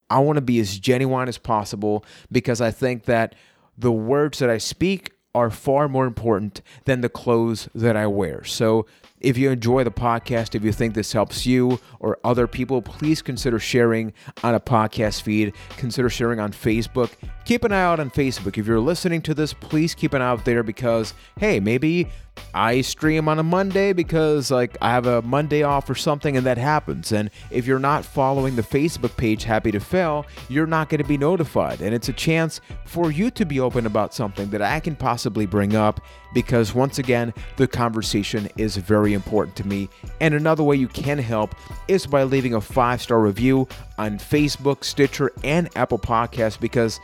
I 0.09 0.19
want 0.19 0.37
to 0.37 0.41
be 0.41 0.59
as 0.59 0.77
genuine 0.77 1.29
as 1.29 1.37
possible 1.37 2.05
because 2.31 2.59
I 2.59 2.71
think 2.71 3.05
that 3.05 3.35
the 3.81 3.91
words 3.91 4.39
that 4.39 4.49
I 4.49 4.59
speak 4.59 5.11
are 5.33 5.49
far 5.49 5.87
more 5.87 6.05
important 6.05 6.61
than 6.85 7.01
the 7.01 7.09
clothes 7.09 7.67
that 7.73 7.97
I 7.97 8.05
wear. 8.05 8.43
So 8.43 8.85
if 9.19 9.37
you 9.37 9.49
enjoy 9.49 9.83
the 9.83 9.91
podcast, 9.91 10.55
if 10.55 10.63
you 10.63 10.71
think 10.71 10.93
this 10.93 11.13
helps 11.13 11.45
you 11.45 11.79
or 11.99 12.19
other 12.23 12.47
people, 12.47 12.81
please 12.81 13.21
consider 13.21 13.59
sharing 13.59 14.13
on 14.43 14.53
a 14.53 14.59
podcast 14.59 15.21
feed. 15.21 15.53
Consider 15.77 16.09
sharing 16.09 16.39
on 16.39 16.51
Facebook. 16.51 17.11
Keep 17.51 17.65
an 17.65 17.73
eye 17.73 17.81
out 17.81 17.99
on 17.99 18.09
Facebook. 18.09 18.57
If 18.57 18.65
you're 18.65 18.79
listening 18.79 19.21
to 19.23 19.33
this, 19.33 19.53
please 19.53 19.93
keep 19.93 20.13
an 20.13 20.21
eye 20.21 20.29
out 20.29 20.45
there 20.45 20.63
because, 20.63 21.13
hey, 21.37 21.59
maybe 21.59 22.07
I 22.53 22.79
stream 22.79 23.27
on 23.27 23.39
a 23.39 23.43
Monday 23.43 23.91
because 23.91 24.51
like 24.51 24.77
I 24.81 24.91
have 24.91 25.05
a 25.05 25.21
Monday 25.21 25.61
off 25.61 25.89
or 25.89 25.95
something 25.95 26.37
and 26.37 26.45
that 26.45 26.57
happens. 26.57 27.11
And 27.11 27.29
if 27.49 27.67
you're 27.67 27.77
not 27.77 28.05
following 28.05 28.55
the 28.55 28.61
Facebook 28.61 29.17
page 29.17 29.43
Happy 29.43 29.69
to 29.71 29.81
Fail, 29.81 30.25
you're 30.47 30.65
not 30.65 30.87
going 30.87 31.01
to 31.01 31.07
be 31.07 31.17
notified. 31.17 31.81
And 31.81 31.93
it's 31.93 32.07
a 32.07 32.13
chance 32.13 32.61
for 32.85 33.11
you 33.11 33.29
to 33.31 33.43
be 33.43 33.59
open 33.59 33.85
about 33.85 34.13
something 34.13 34.49
that 34.51 34.61
I 34.61 34.79
can 34.79 34.95
possibly 34.95 35.45
bring 35.45 35.75
up 35.75 35.99
because 36.33 36.73
once 36.73 36.99
again, 36.99 37.33
the 37.57 37.67
conversation 37.67 38.47
is 38.55 38.77
very 38.77 39.13
important 39.13 39.57
to 39.57 39.67
me. 39.67 39.89
And 40.21 40.33
another 40.33 40.63
way 40.63 40.77
you 40.77 40.87
can 40.87 41.17
help 41.17 41.53
is 41.89 42.07
by 42.07 42.23
leaving 42.23 42.53
a 42.53 42.61
5-star 42.61 43.19
review 43.19 43.67
on 43.97 44.19
Facebook, 44.19 44.85
Stitcher, 44.85 45.33
and 45.43 45.67
Apple 45.75 45.99
Podcasts 45.99 46.57
because 46.57 47.01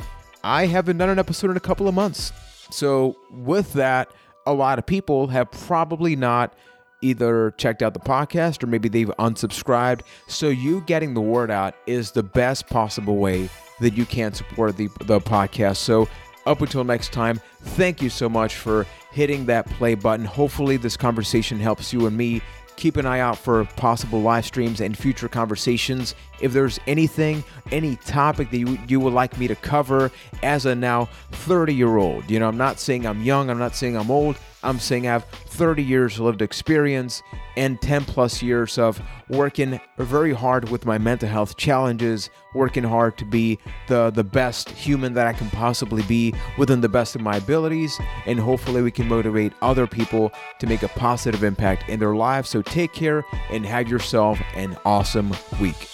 I 0.47 0.65
haven't 0.65 0.97
done 0.97 1.09
an 1.09 1.19
episode 1.19 1.51
in 1.51 1.57
a 1.57 1.61
couple 1.61 1.87
of 1.87 1.93
months. 1.93 2.31
So, 2.69 3.17
with 3.31 3.73
that, 3.73 4.11
a 4.45 4.53
lot 4.53 4.79
of 4.79 4.85
people 4.85 5.27
have 5.27 5.51
probably 5.51 6.15
not 6.15 6.53
either 7.01 7.51
checked 7.57 7.83
out 7.83 7.93
the 7.93 7.99
podcast 7.99 8.63
or 8.63 8.67
maybe 8.67 8.89
they've 8.89 9.11
unsubscribed. 9.19 10.01
So 10.27 10.47
you 10.49 10.81
getting 10.81 11.13
the 11.13 11.21
word 11.21 11.51
out 11.51 11.75
is 11.85 12.11
the 12.11 12.23
best 12.23 12.67
possible 12.67 13.17
way 13.17 13.49
that 13.81 13.93
you 13.93 14.05
can 14.05 14.33
support 14.33 14.77
the, 14.77 14.87
the 15.01 15.19
podcast. 15.19 15.77
So 15.77 16.07
Up 16.47 16.61
until 16.61 16.85
next 16.85 17.11
time, 17.11 17.41
thank 17.61 18.01
you 18.01 18.09
so 18.09 18.29
much 18.29 18.55
for 18.55 18.85
hitting 19.11 19.45
that 19.47 19.65
play 19.71 19.95
button. 19.95 20.25
Hopefully, 20.25 20.77
this 20.77 20.95
conversation 20.95 21.59
helps 21.59 21.91
you 21.91 22.07
and 22.07 22.15
me 22.15 22.41
keep 22.77 22.95
an 22.95 23.05
eye 23.05 23.19
out 23.19 23.37
for 23.37 23.65
possible 23.75 24.21
live 24.21 24.45
streams 24.45 24.79
and 24.79 24.97
future 24.97 25.27
conversations. 25.27 26.15
If 26.39 26.53
there's 26.53 26.79
anything, 26.87 27.43
any 27.71 27.97
topic 27.97 28.51
that 28.51 28.59
you, 28.59 28.79
you 28.87 28.99
would 28.99 29.13
like 29.13 29.37
me 29.37 29.47
to 29.47 29.55
cover 29.55 30.11
as 30.43 30.65
a 30.65 30.75
now 30.75 31.09
30 31.31 31.73
year 31.73 31.97
old, 31.97 32.29
you 32.29 32.39
know, 32.39 32.47
I'm 32.47 32.57
not 32.57 32.79
saying 32.79 33.05
I'm 33.05 33.21
young, 33.23 33.49
I'm 33.49 33.59
not 33.59 33.75
saying 33.75 33.97
I'm 33.97 34.09
old. 34.09 34.37
I'm 34.63 34.79
saying 34.79 35.07
I 35.07 35.11
have 35.11 35.25
30 35.25 35.83
years 35.83 36.15
of 36.15 36.21
lived 36.21 36.41
experience 36.41 37.21
and 37.55 37.79
10 37.81 38.05
plus 38.05 38.41
years 38.41 38.77
of 38.77 39.01
working 39.29 39.79
very 39.97 40.33
hard 40.33 40.69
with 40.69 40.85
my 40.85 40.97
mental 40.97 41.29
health 41.29 41.57
challenges, 41.57 42.29
working 42.53 42.83
hard 42.83 43.17
to 43.19 43.25
be 43.25 43.59
the, 43.87 44.09
the 44.09 44.23
best 44.23 44.69
human 44.69 45.13
that 45.13 45.27
I 45.27 45.33
can 45.33 45.49
possibly 45.51 46.03
be 46.03 46.33
within 46.57 46.81
the 46.81 46.89
best 46.89 47.15
of 47.15 47.21
my 47.21 47.37
abilities. 47.37 47.99
And 48.25 48.39
hopefully, 48.39 48.81
we 48.81 48.91
can 48.91 49.07
motivate 49.07 49.53
other 49.61 49.87
people 49.87 50.31
to 50.59 50.67
make 50.67 50.83
a 50.83 50.89
positive 50.89 51.43
impact 51.43 51.87
in 51.89 51.99
their 51.99 52.15
lives. 52.15 52.49
So, 52.49 52.61
take 52.61 52.93
care 52.93 53.23
and 53.51 53.65
have 53.65 53.87
yourself 53.87 54.39
an 54.55 54.77
awesome 54.85 55.33
week. 55.61 55.87